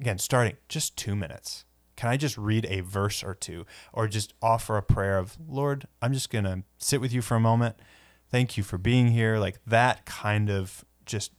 again 0.00 0.18
starting 0.18 0.56
just 0.68 0.96
2 0.96 1.16
minutes. 1.16 1.64
Can 1.96 2.08
I 2.08 2.16
just 2.16 2.36
read 2.36 2.66
a 2.68 2.80
verse 2.80 3.22
or 3.22 3.34
two 3.34 3.66
or 3.92 4.08
just 4.08 4.34
offer 4.42 4.76
a 4.76 4.82
prayer 4.82 5.16
of, 5.16 5.36
"Lord, 5.48 5.86
I'm 6.02 6.12
just 6.12 6.28
going 6.28 6.44
to 6.44 6.64
sit 6.78 7.00
with 7.00 7.12
you 7.12 7.22
for 7.22 7.36
a 7.36 7.40
moment. 7.40 7.76
Thank 8.28 8.56
you 8.56 8.64
for 8.64 8.78
being 8.78 9.12
here." 9.12 9.38
Like 9.38 9.60
that 9.64 10.04
kind 10.04 10.50
of 10.50 10.84
just 11.06 11.32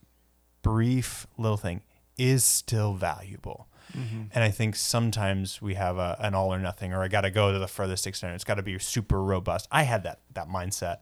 brief 0.62 1.27
little 1.38 1.58
thing 1.58 1.84
is 2.17 2.43
still 2.43 2.93
valuable. 2.93 3.67
Mm-hmm. 3.93 4.23
And 4.34 4.43
I 4.43 4.49
think 4.49 4.75
sometimes 4.75 5.62
we 5.62 5.75
have 5.75 5.97
a, 5.97 6.17
an 6.19 6.34
all 6.34 6.53
or 6.53 6.60
nothing, 6.60 6.93
or 6.93 7.03
I 7.03 7.08
got 7.08 7.21
to 7.21 7.31
go 7.31 7.51
to 7.51 7.60
the 7.60 7.67
furthest 7.67 8.08
extent. 8.08 8.34
It's 8.34 8.43
got 8.43 8.55
to 8.55 8.63
be 8.63 8.77
super 8.79 9.21
robust. 9.21 9.67
I 9.71 9.84
had 9.84 10.03
that 10.03 10.19
that 10.34 10.47
mindset, 10.47 10.97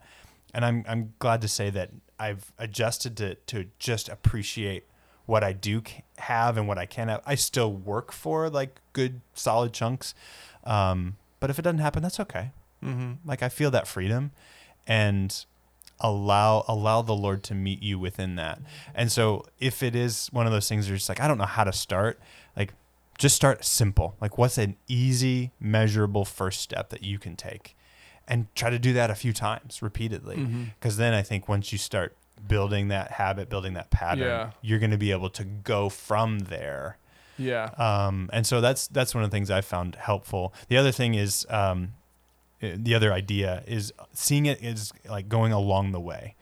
and 0.53 0.65
I'm 0.65 0.85
I'm 0.87 1.13
glad 1.19 1.41
to 1.41 1.47
say 1.47 1.69
that 1.71 1.91
I've 2.23 2.53
adjusted 2.57 3.17
to 3.17 3.35
to 3.35 3.65
just 3.79 4.07
appreciate 4.07 4.85
what 5.25 5.43
I 5.43 5.51
do 5.51 5.81
have 6.17 6.57
and 6.57 6.67
what 6.67 6.77
I 6.77 6.85
can 6.85 7.09
have. 7.09 7.21
I 7.25 7.35
still 7.35 7.71
work 7.71 8.11
for 8.13 8.49
like 8.49 8.79
good 8.93 9.19
solid 9.33 9.73
chunks, 9.73 10.13
um, 10.63 11.17
but 11.41 11.49
if 11.49 11.59
it 11.59 11.63
doesn't 11.63 11.79
happen, 11.79 12.01
that's 12.01 12.21
okay. 12.21 12.51
Mm-hmm. 12.81 13.13
Like 13.25 13.43
I 13.43 13.49
feel 13.49 13.71
that 13.71 13.87
freedom, 13.87 14.31
and 14.87 15.45
allow 15.99 16.63
allow 16.67 17.01
the 17.01 17.13
Lord 17.13 17.43
to 17.43 17.55
meet 17.55 17.83
you 17.83 17.99
within 17.99 18.35
that. 18.35 18.61
And 18.95 19.11
so 19.11 19.45
if 19.59 19.83
it 19.83 19.95
is 19.95 20.29
one 20.31 20.45
of 20.45 20.53
those 20.53 20.69
things 20.69 20.87
you're 20.87 20.97
just 20.97 21.09
like, 21.09 21.19
I 21.19 21.27
don't 21.27 21.37
know 21.37 21.45
how 21.45 21.65
to 21.65 21.73
start, 21.73 22.19
like 22.55 22.73
just 23.17 23.35
start 23.35 23.65
simple. 23.65 24.15
Like 24.21 24.37
what's 24.37 24.57
an 24.57 24.77
easy, 24.87 25.51
measurable 25.59 26.23
first 26.23 26.61
step 26.61 26.89
that 26.89 27.03
you 27.03 27.19
can 27.19 27.35
take? 27.35 27.75
And 28.27 28.47
try 28.55 28.69
to 28.69 28.79
do 28.79 28.93
that 28.93 29.09
a 29.09 29.15
few 29.15 29.33
times 29.33 29.81
repeatedly. 29.81 30.37
Mm-hmm. 30.37 30.63
Because 30.79 30.97
then 30.97 31.13
I 31.13 31.21
think 31.21 31.49
once 31.49 31.71
you 31.71 31.77
start 31.77 32.15
building 32.47 32.87
that 32.87 33.11
habit, 33.11 33.49
building 33.49 33.73
that 33.73 33.89
pattern, 33.89 34.27
Yeah. 34.27 34.51
you're 34.61 34.79
going 34.79 34.91
to 34.91 34.97
be 34.97 35.11
able 35.11 35.29
to 35.31 35.43
go 35.43 35.89
from 35.89 36.39
there. 36.39 36.97
Yeah. 37.37 37.65
Um, 37.77 38.29
and 38.31 38.45
so 38.47 38.61
that's 38.61 38.87
that's 38.87 39.13
one 39.15 39.23
of 39.23 39.29
the 39.31 39.35
things 39.35 39.49
I 39.51 39.61
found 39.61 39.95
helpful. 39.95 40.53
The 40.67 40.77
other 40.77 40.91
thing 40.91 41.15
is 41.15 41.45
um, 41.49 41.93
uh, 42.61 42.69
the 42.75 42.95
other 42.95 43.11
idea 43.11 43.63
is 43.67 43.91
seeing 44.13 44.45
it 44.45 44.61
is 44.63 44.93
like 45.09 45.27
going 45.27 45.51
along 45.51 45.91
the 45.91 45.99
way. 45.99 46.35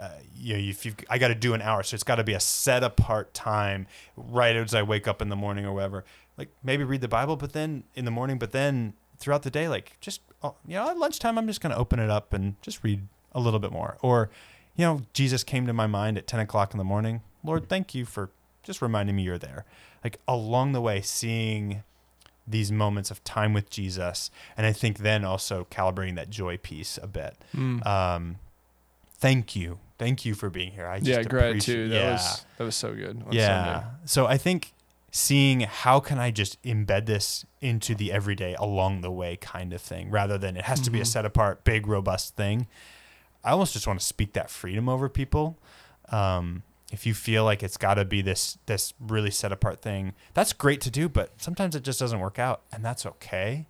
Uh, 0.00 0.10
you 0.36 0.54
know, 0.54 0.58
if 0.60 0.84
you 0.84 0.94
I 1.08 1.16
got 1.18 1.28
to 1.28 1.34
do 1.34 1.54
an 1.54 1.62
hour, 1.62 1.82
so 1.84 1.94
it's 1.94 2.02
got 2.02 2.16
to 2.16 2.24
be 2.24 2.32
a 2.34 2.40
set 2.40 2.82
apart 2.82 3.32
time, 3.34 3.86
right 4.16 4.56
as 4.56 4.74
I 4.74 4.82
wake 4.82 5.06
up 5.06 5.22
in 5.22 5.28
the 5.28 5.36
morning 5.36 5.64
or 5.64 5.72
whatever. 5.72 6.04
Like 6.36 6.48
maybe 6.62 6.82
read 6.82 7.02
the 7.02 7.08
Bible, 7.08 7.36
but 7.36 7.52
then 7.52 7.84
in 7.94 8.04
the 8.04 8.10
morning, 8.10 8.38
but 8.38 8.50
then 8.52 8.94
throughout 9.18 9.42
the 9.44 9.50
day, 9.50 9.68
like 9.68 9.96
just 10.00 10.20
oh, 10.42 10.54
you 10.66 10.74
know, 10.74 10.88
at 10.88 10.98
lunchtime, 10.98 11.38
I'm 11.38 11.46
just 11.46 11.60
gonna 11.60 11.76
open 11.76 11.98
it 11.98 12.10
up 12.10 12.32
and 12.32 12.60
just 12.62 12.82
read 12.82 13.06
a 13.32 13.40
little 13.40 13.60
bit 13.60 13.72
more. 13.72 13.96
Or, 14.02 14.30
you 14.76 14.84
know, 14.84 15.02
Jesus 15.12 15.44
came 15.44 15.66
to 15.66 15.72
my 15.72 15.86
mind 15.86 16.18
at 16.18 16.26
10 16.26 16.40
o'clock 16.40 16.72
in 16.72 16.78
the 16.78 16.84
morning. 16.84 17.22
Lord, 17.44 17.68
thank 17.68 17.94
you 17.94 18.04
for 18.04 18.30
just 18.62 18.80
reminding 18.80 19.16
me 19.16 19.22
you're 19.22 19.38
there. 19.38 19.64
Like 20.04 20.18
along 20.26 20.72
the 20.72 20.80
way, 20.80 21.00
seeing 21.00 21.82
these 22.46 22.72
moments 22.72 23.10
of 23.10 23.22
time 23.24 23.52
with 23.52 23.70
Jesus, 23.70 24.30
and 24.56 24.66
I 24.66 24.72
think 24.72 24.98
then 24.98 25.24
also 25.24 25.66
calibrating 25.70 26.16
that 26.16 26.30
joy 26.30 26.56
piece 26.56 26.98
a 27.00 27.06
bit. 27.06 27.36
Mm. 27.54 27.86
Um, 27.86 28.36
thank 29.14 29.54
you, 29.54 29.78
thank 29.98 30.24
you 30.24 30.34
for 30.34 30.50
being 30.50 30.72
here. 30.72 30.86
I 30.86 30.98
just 30.98 31.08
yeah, 31.08 31.22
gratitude. 31.22 31.92
That 31.92 31.96
yeah. 31.96 32.12
was 32.12 32.46
that 32.58 32.64
was 32.64 32.76
so 32.76 32.94
good. 32.94 33.22
on 33.24 33.32
yeah. 33.32 33.74
Sunday. 33.74 33.86
So 34.06 34.26
I 34.26 34.38
think 34.38 34.72
seeing 35.14 35.60
how 35.60 36.00
can 36.00 36.18
I 36.18 36.30
just 36.30 36.60
embed 36.62 37.04
this 37.06 37.44
into 37.60 37.94
the 37.94 38.10
everyday 38.10 38.54
along 38.54 39.02
the 39.02 39.10
way 39.10 39.36
kind 39.36 39.72
of 39.74 39.80
thing, 39.82 40.10
rather 40.10 40.38
than 40.38 40.56
it 40.56 40.64
has 40.64 40.80
to 40.80 40.90
be 40.90 40.98
a 41.00 41.04
Mhm. 41.04 41.06
set 41.06 41.24
apart, 41.26 41.62
big, 41.64 41.86
robust 41.86 42.34
thing. 42.34 42.66
I 43.44 43.50
almost 43.50 43.74
just 43.74 43.86
want 43.86 44.00
to 44.00 44.06
speak 44.06 44.32
that 44.32 44.50
freedom 44.50 44.88
over 44.88 45.08
people. 45.10 45.58
Um, 46.08 46.62
if 46.90 47.04
you 47.06 47.12
feel 47.14 47.44
like 47.44 47.62
it's 47.62 47.76
got 47.76 47.94
to 47.94 48.04
be 48.06 48.22
this 48.22 48.58
this 48.66 48.94
really 49.00 49.30
set 49.30 49.52
apart 49.52 49.80
thing, 49.82 50.14
that's 50.34 50.52
great 50.54 50.80
to 50.82 50.90
do, 50.90 51.08
but 51.08 51.30
sometimes 51.40 51.76
it 51.76 51.82
just 51.84 52.00
doesn't 52.00 52.20
work 52.20 52.38
out, 52.38 52.62
and 52.72 52.82
that's 52.84 53.04
okay. 53.04 53.66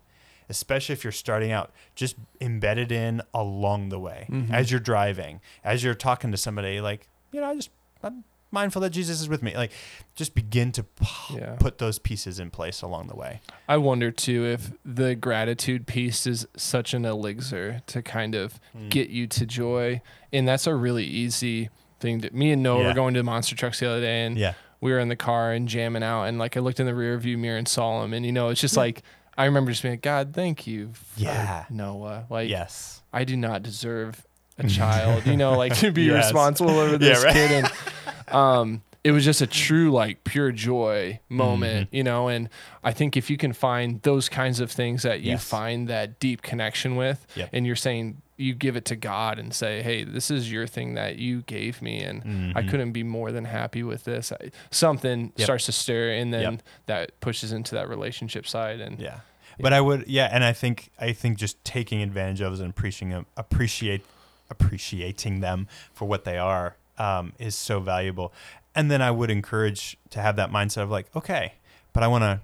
Especially 0.49 0.93
if 0.93 1.03
you're 1.03 1.11
starting 1.13 1.51
out, 1.51 1.71
just 1.95 2.15
embedded 2.41 2.91
in 2.91 3.21
along 3.33 3.89
the 3.89 3.99
way 3.99 4.27
Mhm. 4.29 4.51
as 4.51 4.71
you're 4.71 4.79
driving, 4.79 5.41
as 5.63 5.83
you're 5.83 5.93
talking 5.95 6.31
to 6.31 6.37
somebody. 6.37 6.79
Like 6.79 7.09
you 7.31 7.41
know, 7.41 7.49
I 7.49 7.55
just 7.55 7.69
I'm 8.01 8.23
mindful 8.53 8.81
that 8.83 8.91
Jesus 8.91 9.19
is 9.19 9.27
with 9.27 9.41
me. 9.43 9.55
Like 9.57 9.71
just 10.15 10.35
begin 10.35 10.71
to 10.73 10.83
p- 10.83 11.35
Yeah. 11.35 11.55
put 11.59 11.79
those 11.79 11.99
pieces 11.99 12.39
in 12.39 12.49
place 12.51 12.81
along 12.81 13.07
the 13.07 13.15
way. 13.15 13.41
I 13.67 13.77
wonder 13.77 14.11
too 14.11 14.45
if 14.45 14.71
the 14.85 15.15
gratitude 15.15 15.87
piece 15.87 16.25
is 16.27 16.47
such 16.55 16.93
an 16.93 17.03
elixir 17.03 17.81
to 17.87 18.01
kind 18.01 18.35
of 18.35 18.59
Mm. 18.77 18.89
get 18.89 19.09
you 19.09 19.27
to 19.27 19.45
joy, 19.45 20.01
and 20.31 20.47
that's 20.47 20.67
a 20.67 20.75
really 20.75 21.03
easy 21.05 21.69
thing. 21.99 22.21
To, 22.21 22.29
me 22.33 22.51
and 22.51 22.61
Noah 22.63 22.81
Yeah. 22.81 22.87
were 22.89 22.93
going 22.93 23.13
to 23.15 23.23
monster 23.23 23.55
trucks 23.55 23.79
the 23.79 23.89
other 23.89 24.01
day, 24.01 24.25
and 24.25 24.37
Yeah. 24.37 24.53
we 24.81 24.91
were 24.91 24.99
in 24.99 25.07
the 25.09 25.15
car 25.15 25.51
and 25.51 25.67
jamming 25.67 26.03
out, 26.03 26.25
and 26.25 26.37
like 26.37 26.55
I 26.55 26.59
looked 26.59 26.79
in 26.79 26.85
the 26.85 26.95
rear 26.95 27.17
view 27.17 27.37
mirror 27.37 27.57
and 27.57 27.67
saw 27.67 28.03
him, 28.03 28.13
and 28.13 28.25
you 28.25 28.31
know 28.31 28.49
it's 28.49 28.61
just 28.61 28.75
Yeah. 28.75 28.81
like 28.81 29.03
I 29.35 29.45
remember 29.45 29.71
just 29.71 29.81
being 29.81 29.93
like, 29.93 30.01
God, 30.03 30.31
thank 30.35 30.67
you, 30.67 30.91
for 30.93 31.19
Yeah. 31.19 31.65
Noah. 31.71 32.25
Like, 32.29 32.49
yes. 32.51 33.01
I 33.11 33.23
do 33.23 33.35
not 33.35 33.63
deserve 33.63 34.27
a 34.59 34.67
child, 34.67 35.25
you 35.25 35.35
know, 35.35 35.57
like 35.57 35.75
to 35.79 35.91
be 35.91 36.03
Yes. 36.03 36.25
responsible 36.25 36.77
over 36.77 36.91
Yeah, 36.91 36.97
this 36.99 37.23
right. 37.23 37.33
kid. 37.33 37.51
And 37.51 37.67
um, 38.33 38.81
it 39.03 39.11
was 39.11 39.25
just 39.25 39.41
a 39.41 39.47
true, 39.47 39.91
like, 39.91 40.23
pure 40.23 40.51
joy 40.51 41.19
moment, 41.29 41.87
Mm-hmm. 41.87 41.95
you 41.95 42.03
know. 42.03 42.29
And 42.29 42.49
I 42.83 42.91
think 42.93 43.17
if 43.17 43.29
you 43.29 43.35
can 43.37 43.51
find 43.53 44.01
those 44.03 44.29
kinds 44.29 44.59
of 44.61 44.71
things 44.71 45.03
that 45.03 45.19
you 45.21 45.31
Yes. 45.31 45.43
find 45.43 45.87
that 45.89 46.19
deep 46.19 46.41
connection 46.41 46.95
with, 46.95 47.25
Yep. 47.35 47.49
and 47.53 47.65
you're 47.65 47.75
saying, 47.75 48.21
you 48.37 48.53
give 48.55 48.75
it 48.75 48.85
to 48.85 48.95
God 48.95 49.37
and 49.39 49.53
say, 49.53 49.83
hey, 49.83 50.03
this 50.03 50.31
is 50.31 50.51
your 50.51 50.65
thing 50.67 50.95
that 50.95 51.17
you 51.17 51.41
gave 51.43 51.81
me. 51.81 52.01
And 52.01 52.53
I 52.57 52.63
couldn't 52.63 52.91
be 52.93 53.03
more 53.03 53.31
than 53.31 53.45
happy 53.45 53.83
with 53.83 54.05
this. 54.05 54.31
I, 54.31 54.51
something 54.71 55.27
Mm-hmm. 55.27 55.39
Yep. 55.39 55.45
starts 55.45 55.65
to 55.67 55.71
stir, 55.73 56.11
and 56.13 56.33
then 56.33 56.41
Yep. 56.53 56.61
that 56.87 57.19
pushes 57.19 57.51
into 57.51 57.75
that 57.75 57.89
relationship 57.89 58.47
side. 58.47 58.79
And 58.79 58.99
Yeah. 58.99 59.19
But 59.59 59.71
I 59.73 59.81
would, 59.81 60.07
yeah, 60.07 60.29
and 60.31 60.43
I 60.43 60.51
think 60.53 60.89
I 60.99 61.11
think 61.13 61.37
just 61.37 61.63
taking 61.63 62.01
advantage 62.01 62.41
of 62.41 62.59
and 62.59 62.69
appreciating 62.71 63.25
appreciate 63.37 64.03
appreciating 64.49 65.41
them 65.41 65.67
for 65.93 66.05
what 66.05 66.23
they 66.25 66.37
are 66.37 66.75
um, 66.97 67.33
is 67.39 67.55
so 67.55 67.79
valuable. 67.79 68.33
And 68.75 68.89
then 68.89 69.01
I 69.01 69.11
would 69.11 69.29
encourage 69.29 69.97
to 70.11 70.19
have 70.19 70.35
that 70.37 70.51
mindset 70.51 70.83
of 70.83 70.89
like, 70.89 71.15
okay, 71.15 71.53
but 71.93 72.03
I 72.03 72.07
want 72.07 72.23
to 72.23 72.41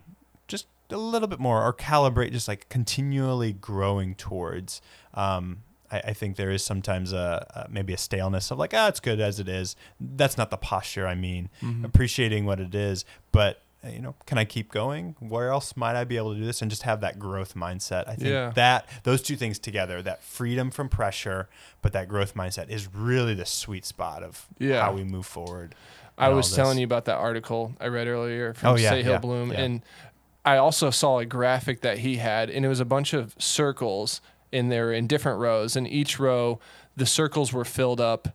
just 0.48 0.68
a 0.92 0.98
little 0.98 1.28
bit 1.28 1.40
more 1.40 1.64
or 1.64 1.74
calibrate, 1.74 2.32
just 2.32 2.48
like 2.48 2.70
continually 2.70 3.54
growing 3.54 4.16
towards. 4.16 4.82
Um, 5.14 5.64
I, 5.92 6.00
I 6.00 6.14
think 6.14 6.36
there 6.36 6.52
is 6.52 6.64
sometimes 6.64 7.14
a, 7.14 7.46
a 7.68 7.72
maybe 7.72 7.94
a 7.94 7.98
staleness 7.98 8.52
of 8.52 8.60
like, 8.60 8.74
ah, 8.74 8.88
it's 8.88 9.00
good 9.00 9.20
as 9.20 9.40
it 9.40 9.50
is. 9.50 9.76
That's 10.00 10.38
not 10.38 10.52
the 10.52 10.58
posture 10.58 11.08
I 11.08 11.16
mean. 11.16 11.50
Mm-hmm. 11.62 11.86
Appreciating 11.86 12.46
what 12.46 12.60
it 12.60 12.76
is, 12.76 13.06
but 13.32 13.62
Uh, 13.84 13.90
you 13.90 14.00
know, 14.02 14.14
can 14.26 14.38
I 14.38 14.44
keep 14.46 14.72
going? 14.72 15.16
Where 15.20 15.50
else 15.50 15.78
might 15.78 15.96
I 15.96 16.04
be 16.04 16.18
able 16.18 16.34
to 16.34 16.40
do 16.40 16.46
this? 16.46 16.62
And 16.62 16.70
just 16.70 16.84
have 16.84 17.00
that 17.02 17.18
growth 17.18 17.56
mindset. 17.56 18.08
I 18.10 18.16
think 18.16 18.30
Yeah. 18.30 18.52
that 18.56 18.90
those 19.04 19.22
two 19.22 19.36
things 19.38 19.58
together, 19.58 20.02
that 20.02 20.22
freedom 20.24 20.70
from 20.70 20.90
pressure, 20.90 21.48
but 21.82 21.94
that 21.94 22.10
growth 22.10 22.34
mindset 22.36 22.70
is 22.70 22.94
really 22.94 23.34
the 23.34 23.46
sweet 23.46 23.86
spot 23.86 24.22
of 24.22 24.48
Yeah. 24.58 24.82
how 24.84 24.92
we 24.94 25.04
move 25.06 25.26
forward. 25.26 25.76
I 26.18 26.28
was 26.30 26.54
telling 26.54 26.78
you 26.78 26.84
about 26.84 27.06
that 27.06 27.16
article 27.16 27.74
I 27.80 27.88
read 27.88 28.08
earlier 28.08 28.54
from 28.54 28.72
Oh, 28.72 28.76
yeah, 28.76 28.92
Sahil 28.92 29.06
yeah, 29.06 29.18
Bloom, 29.20 29.54
yeah. 29.54 29.62
and 29.62 29.82
I 30.44 30.58
also 30.58 30.90
saw 30.90 31.20
a 31.20 31.26
graphic 31.26 31.80
that 31.82 32.00
he 32.00 32.18
had, 32.18 32.50
and 32.50 32.66
it 32.66 32.68
was 32.68 32.82
a 32.82 32.86
bunch 32.86 33.14
of 33.14 33.34
circles, 33.40 34.20
in 34.52 34.68
there 34.68 34.92
in 34.92 35.08
different 35.08 35.40
rows, 35.40 35.76
and 35.78 35.88
each 35.88 36.20
row 36.20 36.60
the 36.98 37.06
circles 37.06 37.54
were 37.54 37.64
filled 37.64 38.02
up 38.02 38.30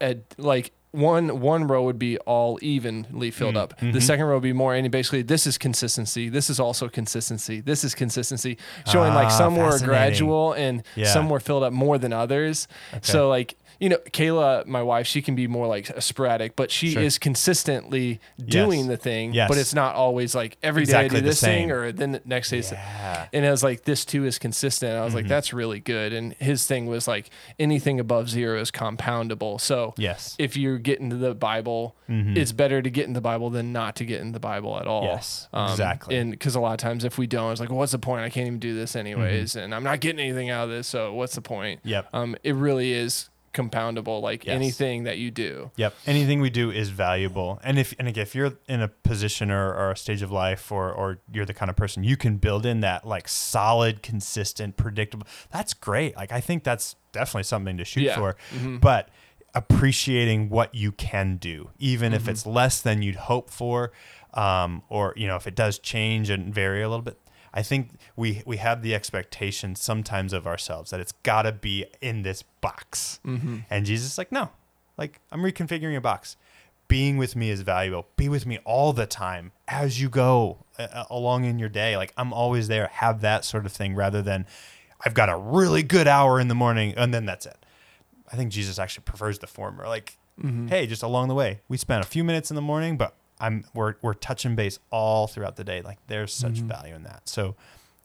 at 0.00 0.18
like 0.36 0.72
one 0.96 1.40
one 1.40 1.66
row 1.66 1.82
would 1.84 1.98
be 1.98 2.18
all 2.18 2.58
evenly 2.62 3.30
filled 3.30 3.54
Mm, 3.54 3.58
up. 3.62 3.76
mm-hmm. 3.78 3.92
The 3.92 4.00
second 4.00 4.24
row 4.26 4.34
would 4.36 4.42
be 4.42 4.52
more, 4.52 4.74
and 4.74 4.90
basically 4.90 5.22
this 5.22 5.46
is 5.46 5.58
consistency. 5.58 6.28
This 6.28 6.48
is 6.50 6.58
also 6.58 6.88
consistency. 6.88 7.60
This 7.60 7.84
is 7.84 7.94
consistency, 7.94 8.56
showing 8.90 9.14
like 9.14 9.26
Ah, 9.26 9.38
some 9.38 9.56
were 9.56 9.78
gradual 9.78 10.52
and 10.54 10.82
Yeah. 10.94 11.06
some 11.12 11.28
were 11.28 11.40
filled 11.40 11.62
up 11.62 11.72
more 11.72 11.98
than 11.98 12.12
others. 12.12 12.66
So 13.02 13.28
like 13.28 13.56
you 13.80 13.88
know, 13.88 13.98
Kayla, 14.12 14.66
my 14.66 14.82
wife, 14.82 15.06
she 15.06 15.22
can 15.22 15.34
be 15.34 15.46
more 15.46 15.66
like 15.66 15.90
sporadic, 16.00 16.56
but 16.56 16.70
she 16.70 16.90
Sure. 16.92 17.02
is 17.02 17.18
consistently 17.18 18.20
doing 18.44 18.80
Yes. 18.80 18.88
the 18.88 18.96
thing. 18.96 19.32
Yes. 19.32 19.48
But 19.48 19.58
it's 19.58 19.74
not 19.74 19.94
always 19.94 20.34
like 20.34 20.56
every 20.62 20.82
day 20.84 20.90
Exactly 21.06 21.18
I 21.18 21.20
do 21.20 21.26
this 21.26 21.40
thing 21.40 21.70
or 21.70 21.92
then 21.92 22.12
the 22.12 22.22
next 22.24 22.50
day. 22.50 22.62
Yeah. 22.72 23.26
And 23.32 23.44
I 23.46 23.50
was 23.50 23.62
like, 23.62 23.84
this 23.84 24.04
too 24.04 24.24
is 24.24 24.38
consistent. 24.38 24.92
I 24.96 25.00
was 25.04 25.08
Mm-hmm. 25.10 25.16
like, 25.16 25.28
that's 25.28 25.52
really 25.52 25.80
good. 25.80 26.12
And 26.12 26.34
his 26.34 26.66
thing 26.66 26.86
was 26.86 27.06
like, 27.08 27.30
anything 27.58 28.00
above 28.00 28.28
zero 28.30 28.60
is 28.60 28.70
compoundable. 28.70 29.60
So 29.60 29.94
Yes. 29.96 30.34
if 30.38 30.56
you 30.56 30.78
get 30.78 31.00
into 31.00 31.16
the 31.16 31.34
Bible, 31.34 31.96
it's 32.08 32.52
better 32.52 32.80
to 32.82 32.88
get 32.90 33.06
in 33.06 33.12
the 33.14 33.20
Bible 33.20 33.50
than 33.50 33.72
not 33.72 33.96
to 33.96 34.04
get 34.04 34.20
in 34.20 34.32
the 34.32 34.40
Bible 34.40 34.78
at 34.78 34.86
all. 34.86 35.02
Mm-hmm. 35.02 35.12
Yes, 35.16 35.48
exactly. 35.52 36.16
And 36.16 36.30
because 36.30 36.54
a 36.54 36.60
lot 36.60 36.72
of 36.72 36.78
times 36.78 37.04
if 37.04 37.18
we 37.18 37.26
don't, 37.26 37.50
it's 37.52 37.60
like, 37.60 37.68
well, 37.70 37.78
what's 37.78 37.92
the 37.92 37.98
point? 37.98 38.22
I 38.22 38.30
can't 38.30 38.46
even 38.46 38.58
do 38.60 38.74
this 38.74 38.94
anyways, 38.96 39.50
Mm-hmm. 39.52 39.58
and 39.64 39.74
I'm 39.74 39.82
not 39.84 40.00
getting 40.00 40.20
anything 40.20 40.50
out 40.50 40.64
of 40.64 40.70
this. 40.70 40.86
So 40.86 41.12
what's 41.14 41.34
the 41.34 41.40
point? 41.42 41.80
Yep. 41.84 42.08
Um, 42.12 42.36
it 42.44 42.54
really 42.54 42.92
is 42.92 43.28
compoundable, 43.56 44.20
like 44.20 44.44
Yes. 44.44 44.54
anything 44.54 45.04
that 45.04 45.18
you 45.18 45.30
do. 45.30 45.70
Yep. 45.76 45.94
Anything 46.06 46.40
we 46.40 46.50
do 46.50 46.70
is 46.70 46.90
valuable. 46.90 47.58
And 47.64 47.78
if 47.78 47.94
and 47.98 48.06
again, 48.06 48.22
if 48.22 48.34
you're 48.34 48.52
in 48.68 48.80
a 48.82 48.88
position 48.88 49.50
or, 49.50 49.72
or 49.74 49.90
a 49.92 49.96
stage 49.96 50.22
of 50.22 50.30
life 50.30 50.70
or 50.70 50.92
or 50.92 51.18
you're 51.32 51.46
the 51.46 51.54
kind 51.54 51.70
of 51.70 51.76
person 51.76 52.04
you 52.04 52.16
can 52.16 52.36
build 52.36 52.64
in 52.66 52.80
that 52.80 53.06
like 53.06 53.26
solid, 53.28 54.02
consistent, 54.02 54.76
predictable, 54.76 55.26
that's 55.50 55.74
great. 55.74 56.14
Like 56.16 56.30
I 56.32 56.40
think 56.40 56.62
that's 56.62 56.96
definitely 57.12 57.44
something 57.44 57.76
to 57.78 57.84
shoot 57.84 58.02
Yeah. 58.04 58.16
for. 58.16 58.36
Mhm. 58.54 58.80
But 58.80 59.08
appreciating 59.54 60.48
what 60.50 60.74
you 60.74 60.92
can 60.92 61.36
do, 61.38 61.70
even 61.78 62.12
Mm-hmm. 62.12 62.16
if 62.22 62.28
it's 62.28 62.46
less 62.46 62.80
than 62.82 63.02
you'd 63.02 63.16
hope 63.16 63.50
for, 63.50 63.90
um, 64.34 64.82
or 64.88 65.12
you 65.16 65.26
know, 65.26 65.36
if 65.36 65.46
it 65.46 65.54
does 65.54 65.78
change 65.78 66.30
and 66.30 66.54
vary 66.54 66.82
a 66.82 66.88
little 66.88 67.02
bit. 67.02 67.18
I 67.56 67.62
think 67.62 67.90
we 68.16 68.42
we 68.46 68.58
have 68.58 68.82
the 68.82 68.94
expectation 68.94 69.74
sometimes 69.74 70.32
of 70.32 70.46
ourselves 70.46 70.90
that 70.90 71.00
it's 71.00 71.12
got 71.22 71.42
to 71.42 71.52
be 71.52 71.86
in 72.00 72.22
this 72.22 72.42
box. 72.60 73.18
Mm-hmm. 73.26 73.58
And 73.70 73.86
Jesus 73.86 74.12
is 74.12 74.18
like, 74.18 74.30
no, 74.30 74.50
like 74.98 75.20
I'm 75.32 75.40
reconfiguring 75.40 75.96
a 75.96 76.00
box. 76.00 76.36
Being 76.88 77.16
with 77.16 77.34
me 77.34 77.50
is 77.50 77.62
valuable. 77.62 78.06
Be 78.16 78.28
with 78.28 78.46
me 78.46 78.58
all 78.64 78.92
the 78.92 79.06
time 79.06 79.50
as 79.66 80.00
you 80.00 80.08
go 80.08 80.58
uh, 80.78 81.04
along 81.10 81.44
in 81.44 81.58
your 81.58 81.68
day. 81.70 81.96
Like 81.96 82.12
I'm 82.16 82.32
always 82.32 82.68
there. 82.68 82.88
Have 82.92 83.22
that 83.22 83.44
sort 83.44 83.66
of 83.66 83.72
thing 83.72 83.96
rather 83.96 84.22
than 84.22 84.46
I've 85.04 85.14
got 85.14 85.28
a 85.28 85.36
really 85.36 85.82
good 85.82 86.06
hour 86.06 86.38
in 86.38 86.48
the 86.48 86.54
morning 86.54 86.94
and 86.96 87.12
then 87.12 87.24
that's 87.26 87.46
it. 87.46 87.56
I 88.32 88.36
think 88.36 88.52
Jesus 88.52 88.78
actually 88.78 89.04
prefers 89.04 89.38
the 89.38 89.46
former. 89.46 89.86
Like, 89.88 90.18
Mm-hmm. 90.38 90.66
hey, 90.68 90.86
just 90.86 91.02
along 91.02 91.28
the 91.28 91.34
way, 91.34 91.60
we 91.66 91.78
spent 91.78 92.04
a 92.04 92.06
few 92.06 92.22
minutes 92.22 92.50
in 92.50 92.56
the 92.56 92.60
morning, 92.60 92.98
but 92.98 93.14
I'm 93.40 93.64
we're 93.74 93.94
we're 94.02 94.14
touching 94.14 94.54
base 94.56 94.78
all 94.90 95.26
throughout 95.26 95.56
the 95.56 95.64
day. 95.64 95.82
Like 95.82 95.98
there's 96.06 96.32
such 96.32 96.54
Mm-hmm. 96.54 96.68
value 96.68 96.94
in 96.94 97.02
that. 97.04 97.28
So 97.28 97.54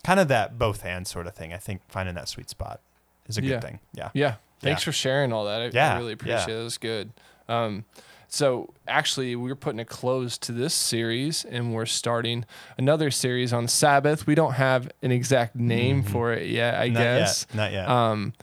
kind 0.04 0.20
of 0.20 0.28
that 0.30 0.58
both 0.58 0.82
hands 0.82 1.10
sort 1.10 1.28
of 1.28 1.36
thing. 1.36 1.54
I 1.54 1.58
think 1.58 1.82
finding 1.88 2.16
that 2.16 2.28
sweet 2.28 2.50
spot 2.50 2.82
is 3.28 3.38
a 3.38 3.42
good 3.42 3.50
Yeah. 3.50 3.60
thing. 3.60 3.80
Yeah. 3.94 4.10
Yeah. 4.14 4.36
Thanks 4.60 4.82
Yeah. 4.82 4.86
for 4.86 4.92
sharing 4.92 5.32
all 5.34 5.46
that. 5.46 5.62
I, 5.62 5.66
I 5.66 5.70
Yeah, 5.74 5.98
really 5.98 6.10
yeah. 6.10 6.14
appreciate 6.14 6.50
it. 6.56 6.60
It 6.60 6.64
was 6.64 6.78
good. 6.78 7.12
Um, 7.48 7.86
so 8.28 8.74
actually, 8.88 9.36
we're 9.36 9.56
putting 9.56 9.80
a 9.82 9.86
close 9.86 10.38
to 10.38 10.54
this 10.54 10.74
series, 10.74 11.44
and 11.44 11.74
we're 11.74 11.86
starting 11.86 12.46
another 12.78 13.12
series 13.12 13.52
on 13.52 13.68
Sabbath. 13.68 14.26
We 14.26 14.36
don't 14.36 14.54
have 14.54 14.90
an 15.02 15.12
exact 15.12 15.56
name 15.56 16.02
for 16.02 16.32
it 16.32 16.48
yet, 16.50 16.76
I 16.76 16.86
Mm-hmm. 16.86 16.94
Not 16.94 17.00
guess. 17.02 17.46
yet. 17.50 17.56
Not 17.56 17.72
yet. 17.74 17.90
Um, 17.90 18.34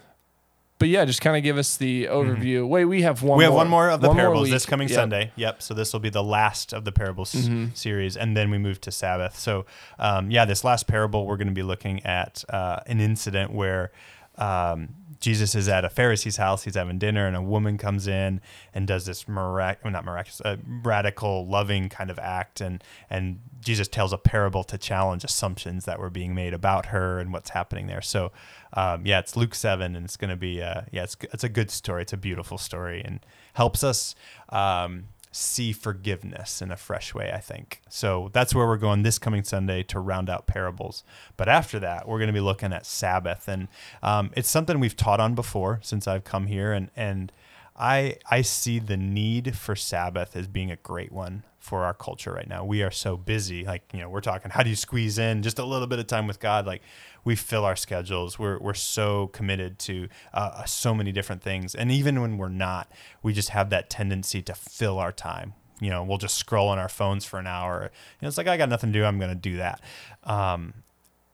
but 0.78 0.88
yeah, 0.88 1.04
just 1.04 1.20
kind 1.20 1.36
of 1.36 1.42
give 1.42 1.58
us 1.58 1.76
the 1.76 2.04
overview. 2.06 2.66
Wait, 2.66 2.84
we 2.84 3.02
have 3.02 3.22
one. 3.22 3.32
Mm-hmm. 3.32 3.38
we 3.38 3.44
have 3.44 3.52
more, 3.52 3.58
one 3.58 3.68
more 3.68 3.90
of 3.90 4.00
the 4.00 4.12
parables 4.12 4.50
this 4.50 4.64
coming 4.66 4.88
Yep. 4.88 4.94
Sunday. 4.96 5.32
Yep. 5.36 5.62
So 5.62 5.74
this 5.74 5.92
will 5.92 6.00
be 6.00 6.10
the 6.10 6.22
last 6.22 6.72
of 6.72 6.84
the 6.84 6.92
parables 6.92 7.32
Mhm. 7.34 7.76
series, 7.76 8.16
and 8.16 8.36
then 8.36 8.50
we 8.50 8.58
move 8.58 8.80
to 8.82 8.90
Sabbath. 8.92 9.38
So, 9.38 9.66
um, 9.98 10.30
yeah, 10.30 10.44
this 10.44 10.62
last 10.64 10.86
parable 10.86 11.26
we're 11.26 11.36
going 11.36 11.48
to 11.48 11.54
be 11.54 11.62
looking 11.62 12.04
at 12.06 12.44
uh, 12.48 12.80
an 12.86 13.00
incident 13.00 13.52
where 13.52 13.90
um, 14.38 14.90
Jesus 15.20 15.54
is 15.54 15.68
at 15.68 15.84
a 15.84 15.88
Pharisee's 15.88 16.36
house. 16.36 16.62
He's 16.64 16.76
having 16.76 16.98
dinner, 16.98 17.26
and 17.26 17.36
a 17.36 17.42
woman 17.42 17.78
comes 17.78 18.06
in 18.06 18.40
and 18.72 18.86
does 18.86 19.06
this 19.06 19.26
mirac- 19.26 19.84
not 19.84 20.04
miraculous, 20.04 20.40
uh, 20.42 20.56
radical, 20.66 21.46
loving 21.46 21.88
kind 21.88 22.10
of 22.10 22.18
act, 22.18 22.60
and 22.60 22.82
and 23.10 23.40
Jesus 23.60 23.88
tells 23.88 24.12
a 24.12 24.18
parable 24.18 24.64
to 24.64 24.78
challenge 24.78 25.24
assumptions 25.24 25.84
that 25.84 25.98
were 25.98 26.10
being 26.10 26.34
made 26.34 26.54
about 26.54 26.86
her 26.86 27.18
and 27.18 27.32
what's 27.32 27.50
happening 27.50 27.86
there. 27.86 28.02
So, 28.02 28.32
um, 28.74 29.04
yeah, 29.04 29.18
it's 29.18 29.36
Luke 29.36 29.54
seven, 29.54 29.96
and 29.96 30.04
it's 30.04 30.16
going 30.16 30.30
to 30.30 30.36
be, 30.36 30.62
uh, 30.62 30.82
yeah, 30.92 31.02
it's 31.02 31.16
it's 31.32 31.44
a 31.44 31.48
good 31.48 31.70
story. 31.70 32.02
It's 32.02 32.12
a 32.12 32.16
beautiful 32.16 32.58
story, 32.58 33.02
and 33.04 33.20
helps 33.54 33.82
us. 33.82 34.14
Um, 34.50 35.04
see 35.38 35.72
forgiveness 35.72 36.60
in 36.60 36.70
a 36.70 36.76
fresh 36.76 37.14
way, 37.14 37.30
I 37.32 37.38
think. 37.38 37.80
So 37.88 38.30
that's 38.32 38.54
where 38.54 38.66
we're 38.66 38.76
going 38.76 39.02
this 39.02 39.18
coming 39.18 39.44
Sunday 39.44 39.82
to 39.84 40.00
round 40.00 40.28
out 40.28 40.46
parables. 40.46 41.04
But 41.36 41.48
after 41.48 41.78
that, 41.80 42.08
we're 42.08 42.18
going 42.18 42.28
to 42.28 42.34
be 42.34 42.40
looking 42.40 42.72
at 42.72 42.84
Sabbath. 42.84 43.48
And 43.48 43.68
um, 44.02 44.30
it's 44.36 44.48
something 44.48 44.80
we've 44.80 44.96
taught 44.96 45.20
on 45.20 45.34
before 45.34 45.80
since 45.82 46.08
I've 46.08 46.24
come 46.24 46.46
here. 46.46 46.72
And, 46.72 46.90
and 46.96 47.32
I, 47.78 48.16
I 48.28 48.42
see 48.42 48.80
the 48.80 48.96
need 48.96 49.56
for 49.56 49.76
Sabbath 49.76 50.34
as 50.34 50.48
being 50.48 50.70
a 50.70 50.76
great 50.76 51.12
one 51.12 51.44
for 51.60 51.84
our 51.84 51.94
culture 51.94 52.32
right 52.32 52.48
now. 52.48 52.64
We 52.64 52.82
are 52.82 52.90
so 52.90 53.16
busy. 53.16 53.64
Like, 53.64 53.84
you 53.92 54.00
know, 54.00 54.08
we're 54.08 54.20
talking, 54.20 54.50
how 54.50 54.64
do 54.64 54.70
you 54.70 54.76
squeeze 54.76 55.18
in 55.18 55.42
just 55.42 55.58
a 55.58 55.64
little 55.64 55.86
bit 55.86 55.98
of 55.98 56.08
time 56.08 56.26
with 56.26 56.40
God? 56.40 56.66
Like, 56.66 56.82
we 57.24 57.36
fill 57.36 57.64
our 57.64 57.76
schedules. 57.76 58.38
We're, 58.38 58.58
we're 58.58 58.74
so 58.74 59.28
committed 59.28 59.78
to 59.80 60.08
uh, 60.34 60.64
so 60.64 60.92
many 60.92 61.12
different 61.12 61.42
things. 61.42 61.74
And 61.74 61.92
even 61.92 62.20
when 62.20 62.36
we're 62.36 62.48
not, 62.48 62.90
we 63.22 63.32
just 63.32 63.50
have 63.50 63.70
that 63.70 63.90
tendency 63.90 64.42
to 64.42 64.54
fill 64.54 64.98
our 64.98 65.12
time. 65.12 65.54
You 65.80 65.90
know, 65.90 66.02
we'll 66.02 66.18
just 66.18 66.34
scroll 66.34 66.68
on 66.68 66.78
our 66.78 66.88
phones 66.88 67.24
for 67.24 67.38
an 67.38 67.46
hour. 67.46 67.82
You 67.82 67.88
know, 68.22 68.28
it's 68.28 68.38
like, 68.38 68.48
I 68.48 68.56
got 68.56 68.68
nothing 68.68 68.92
to 68.92 68.98
do. 68.98 69.04
I'm 69.04 69.18
going 69.18 69.30
to 69.30 69.36
do 69.36 69.58
that. 69.58 69.80
Um, 70.24 70.74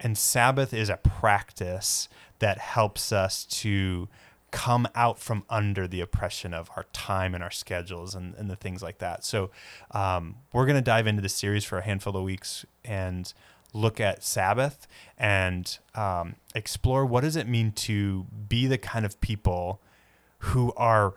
and 0.01 0.19
Sabbath 0.19 0.75
is 0.75 0.91
a 0.91 0.99
practice 0.99 2.09
that 2.41 2.59
helps 2.59 3.13
us 3.13 3.45
to 3.45 4.09
come 4.55 4.87
out 4.95 5.19
from 5.19 5.43
under 5.51 5.89
the 5.89 6.01
oppression 6.01 6.55
of 6.55 6.71
our 6.77 6.85
time 6.93 7.35
and 7.35 7.43
our 7.43 7.51
schedules 7.51 8.15
and, 8.15 8.37
and 8.37 8.49
the 8.49 8.55
things 8.55 8.85
like 8.85 8.99
that. 8.99 9.25
So 9.25 9.51
um, 9.91 10.37
we're 10.53 10.65
going 10.65 10.77
to 10.77 10.81
dive 10.81 11.09
into 11.09 11.21
the 11.21 11.29
series 11.29 11.65
for 11.65 11.79
a 11.79 11.83
handful 11.83 12.17
of 12.17 12.23
weeks 12.23 12.65
and 12.85 13.35
look 13.73 13.99
at 14.01 14.23
Sabbath 14.23 14.87
and 15.19 15.77
um, 15.97 16.37
explore 16.55 17.05
what 17.05 17.23
does 17.23 17.35
it 17.35 17.49
mean 17.49 17.73
to 17.73 18.27
be 18.49 18.69
the 18.69 18.79
kind 18.79 19.05
of 19.05 19.21
people 19.21 19.81
who 20.39 20.73
are 20.77 21.15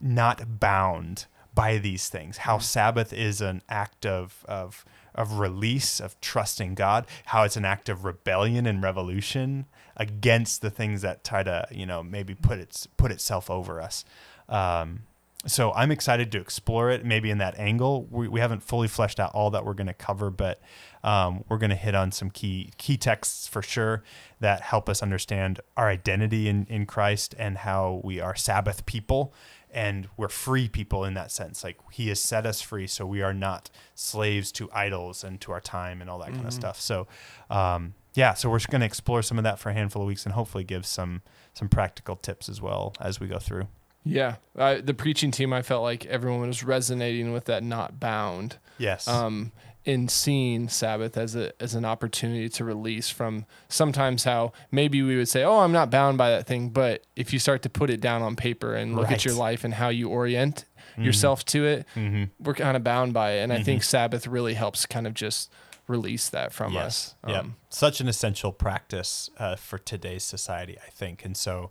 not 0.00 0.58
bound 0.58 1.26
by 1.58 1.76
these 1.76 2.08
things. 2.08 2.36
How 2.36 2.58
Sabbath 2.58 3.12
is 3.12 3.40
an 3.40 3.62
act 3.68 4.06
of 4.06 4.44
of 4.46 4.84
of 5.12 5.40
release, 5.40 5.98
of 5.98 6.18
trusting 6.20 6.76
God, 6.76 7.04
how 7.26 7.42
it's 7.42 7.56
an 7.56 7.64
act 7.64 7.88
of 7.88 8.04
rebellion 8.04 8.64
and 8.64 8.80
revolution 8.80 9.66
against 9.96 10.62
the 10.62 10.70
things 10.70 11.02
that 11.02 11.24
try 11.24 11.42
to, 11.42 11.66
you 11.72 11.84
know, 11.84 12.04
maybe 12.04 12.32
put 12.32 12.60
its 12.60 12.86
put 12.86 13.10
itself 13.10 13.50
over 13.50 13.80
us. 13.80 14.04
Um, 14.48 15.00
so 15.46 15.72
I'm 15.72 15.90
excited 15.90 16.30
to 16.32 16.40
explore 16.40 16.90
it, 16.90 17.04
maybe 17.04 17.28
in 17.28 17.38
that 17.38 17.58
angle. 17.58 18.06
We, 18.08 18.28
we 18.28 18.38
haven't 18.38 18.62
fully 18.62 18.86
fleshed 18.86 19.18
out 19.18 19.32
all 19.34 19.50
that 19.50 19.64
we're 19.64 19.74
going 19.74 19.88
to 19.88 19.94
cover, 19.94 20.30
but 20.30 20.60
um, 21.02 21.42
we're 21.48 21.58
going 21.58 21.70
to 21.70 21.76
hit 21.76 21.96
on 21.96 22.12
some 22.12 22.30
key 22.30 22.70
key 22.78 22.96
texts 22.96 23.48
for 23.48 23.62
sure 23.62 24.04
that 24.38 24.60
help 24.60 24.88
us 24.88 25.02
understand 25.02 25.60
our 25.76 25.88
identity 25.88 26.48
in, 26.48 26.66
in 26.70 26.86
Christ 26.86 27.34
and 27.36 27.58
how 27.58 28.00
we 28.04 28.20
are 28.20 28.36
Sabbath 28.36 28.86
people 28.86 29.32
and 29.72 30.08
we're 30.16 30.28
free 30.28 30.68
people 30.68 31.04
in 31.04 31.14
that 31.14 31.30
sense. 31.30 31.64
Like 31.64 31.78
He 31.92 32.08
has 32.08 32.20
set 32.20 32.46
us 32.46 32.60
free, 32.60 32.86
so 32.86 33.06
we 33.06 33.22
are 33.22 33.34
not 33.34 33.70
slaves 33.94 34.52
to 34.52 34.70
idols 34.72 35.24
and 35.24 35.40
to 35.42 35.52
our 35.52 35.60
time 35.60 36.00
and 36.00 36.08
all 36.08 36.18
that 36.18 36.28
mm-hmm. 36.28 36.36
kind 36.36 36.48
of 36.48 36.54
stuff. 36.54 36.80
So, 36.80 37.06
um, 37.50 37.94
yeah, 38.14 38.34
so 38.34 38.50
we're 38.50 38.58
going 38.70 38.80
to 38.80 38.86
explore 38.86 39.22
some 39.22 39.38
of 39.38 39.44
that 39.44 39.58
for 39.58 39.70
a 39.70 39.74
handful 39.74 40.02
of 40.02 40.08
weeks 40.08 40.24
and 40.24 40.34
hopefully 40.34 40.64
give 40.64 40.86
some 40.86 41.22
some 41.54 41.68
practical 41.68 42.16
tips 42.16 42.48
as 42.48 42.60
well 42.60 42.94
as 43.00 43.20
we 43.20 43.26
go 43.26 43.38
through. 43.38 43.68
Yeah, 44.04 44.36
the 44.54 44.94
preaching 44.96 45.30
team, 45.30 45.52
I 45.52 45.62
felt 45.62 45.82
like 45.82 46.06
everyone 46.06 46.46
was 46.46 46.64
resonating 46.64 47.32
with 47.32 47.44
that 47.46 47.62
not 47.62 48.00
bound. 48.00 48.56
Yes. 48.78 49.06
Um, 49.06 49.52
in 49.84 50.08
seeing 50.08 50.68
Sabbath 50.68 51.16
as 51.16 51.34
a 51.34 51.52
as 51.62 51.74
an 51.74 51.84
opportunity 51.84 52.48
to 52.50 52.64
release 52.64 53.08
from 53.08 53.46
sometimes 53.68 54.24
how 54.24 54.52
maybe 54.70 55.02
we 55.02 55.16
would 55.16 55.28
say, 55.28 55.44
"Oh, 55.44 55.60
I'm 55.60 55.72
not 55.72 55.90
bound 55.90 56.18
by 56.18 56.30
that 56.30 56.46
thing," 56.46 56.70
but 56.70 57.04
if 57.16 57.32
you 57.32 57.38
start 57.38 57.62
to 57.62 57.70
put 57.70 57.90
it 57.90 58.00
down 58.00 58.22
on 58.22 58.36
paper 58.36 58.74
and 58.74 58.94
look 58.94 59.06
right. 59.06 59.14
at 59.14 59.24
your 59.24 59.34
life 59.34 59.64
and 59.64 59.74
how 59.74 59.88
you 59.88 60.08
orient 60.08 60.64
mm-hmm. 60.92 61.04
yourself 61.04 61.44
to 61.46 61.64
it, 61.64 61.86
mm-hmm. 61.94 62.24
we're 62.38 62.54
kind 62.54 62.76
of 62.76 62.84
bound 62.84 63.14
by 63.14 63.32
it. 63.32 63.40
And 63.40 63.52
mm-hmm. 63.52 63.60
I 63.60 63.64
think 63.64 63.82
mm-hmm. 63.82 63.88
Sabbath 63.88 64.26
really 64.26 64.54
helps 64.54 64.84
kind 64.84 65.06
of 65.06 65.14
just 65.14 65.50
release 65.86 66.28
that 66.28 66.52
from 66.52 66.74
yes. 66.74 66.84
us. 66.84 67.14
Um, 67.24 67.30
yeah, 67.32 67.42
such 67.70 68.00
an 68.00 68.08
essential 68.08 68.52
practice 68.52 69.30
uh, 69.38 69.56
for 69.56 69.78
today's 69.78 70.24
society, 70.24 70.76
I 70.86 70.90
think, 70.90 71.24
and 71.24 71.36
so 71.36 71.70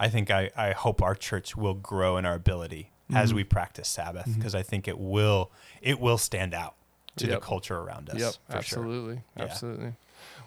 I 0.00 0.08
think 0.08 0.32
I, 0.32 0.50
I 0.56 0.72
hope 0.72 1.00
our 1.00 1.14
church 1.14 1.56
will 1.56 1.74
grow 1.74 2.16
in 2.16 2.26
our 2.26 2.34
ability 2.34 2.90
mm-hmm. 3.08 3.16
as 3.16 3.32
we 3.32 3.44
practice 3.44 3.88
Sabbath 3.88 4.26
because 4.26 4.52
mm-hmm. 4.52 4.58
I 4.58 4.62
think 4.62 4.88
it 4.88 4.98
will 4.98 5.52
it 5.80 6.00
will 6.00 6.18
stand 6.18 6.54
out 6.54 6.74
to 7.16 7.26
yep. 7.26 7.40
the 7.40 7.46
culture 7.46 7.76
around 7.76 8.10
us. 8.10 8.18
Yep, 8.18 8.34
absolutely, 8.50 9.22
sure. 9.36 9.46
absolutely. 9.46 9.86
Yeah. 9.86 9.92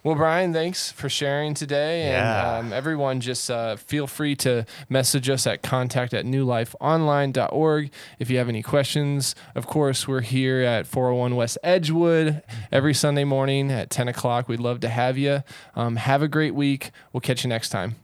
Well, 0.06 0.14
Brian, 0.14 0.54
thanks 0.54 0.92
for 0.92 1.10
sharing 1.10 1.56
today. 1.56 2.10
Yeah. 2.10 2.60
And 2.60 2.68
um, 2.68 2.74
everyone, 2.74 3.22
just 3.22 3.50
uh, 3.50 3.76
feel 3.76 4.06
free 4.06 4.36
to 4.36 4.68
message 4.88 5.32
us 5.32 5.48
at 5.48 5.64
contact 5.64 6.14
at 6.14 6.26
newlifeonline.org 6.26 7.92
if 8.20 8.30
you 8.30 8.38
have 8.38 8.48
any 8.48 8.62
questions. 8.62 9.34
Of 9.56 9.66
course, 9.66 10.08
we're 10.08 10.22
here 10.22 10.62
at 10.62 10.86
401 10.86 11.36
West 11.36 11.58
Edgewood 11.64 12.44
every 12.72 12.94
Sunday 12.94 13.24
morning 13.24 13.72
at 13.72 13.90
10 13.90 14.08
o'clock. 14.08 14.48
We'd 14.48 14.60
love 14.60 14.80
to 14.82 14.90
have 14.90 15.18
you. 15.18 15.42
Um, 15.76 15.96
have 15.96 16.22
a 16.22 16.28
great 16.28 16.54
week. 16.54 16.92
We'll 17.12 17.22
catch 17.22 17.44
you 17.44 17.50
next 17.50 17.70
time. 17.70 17.96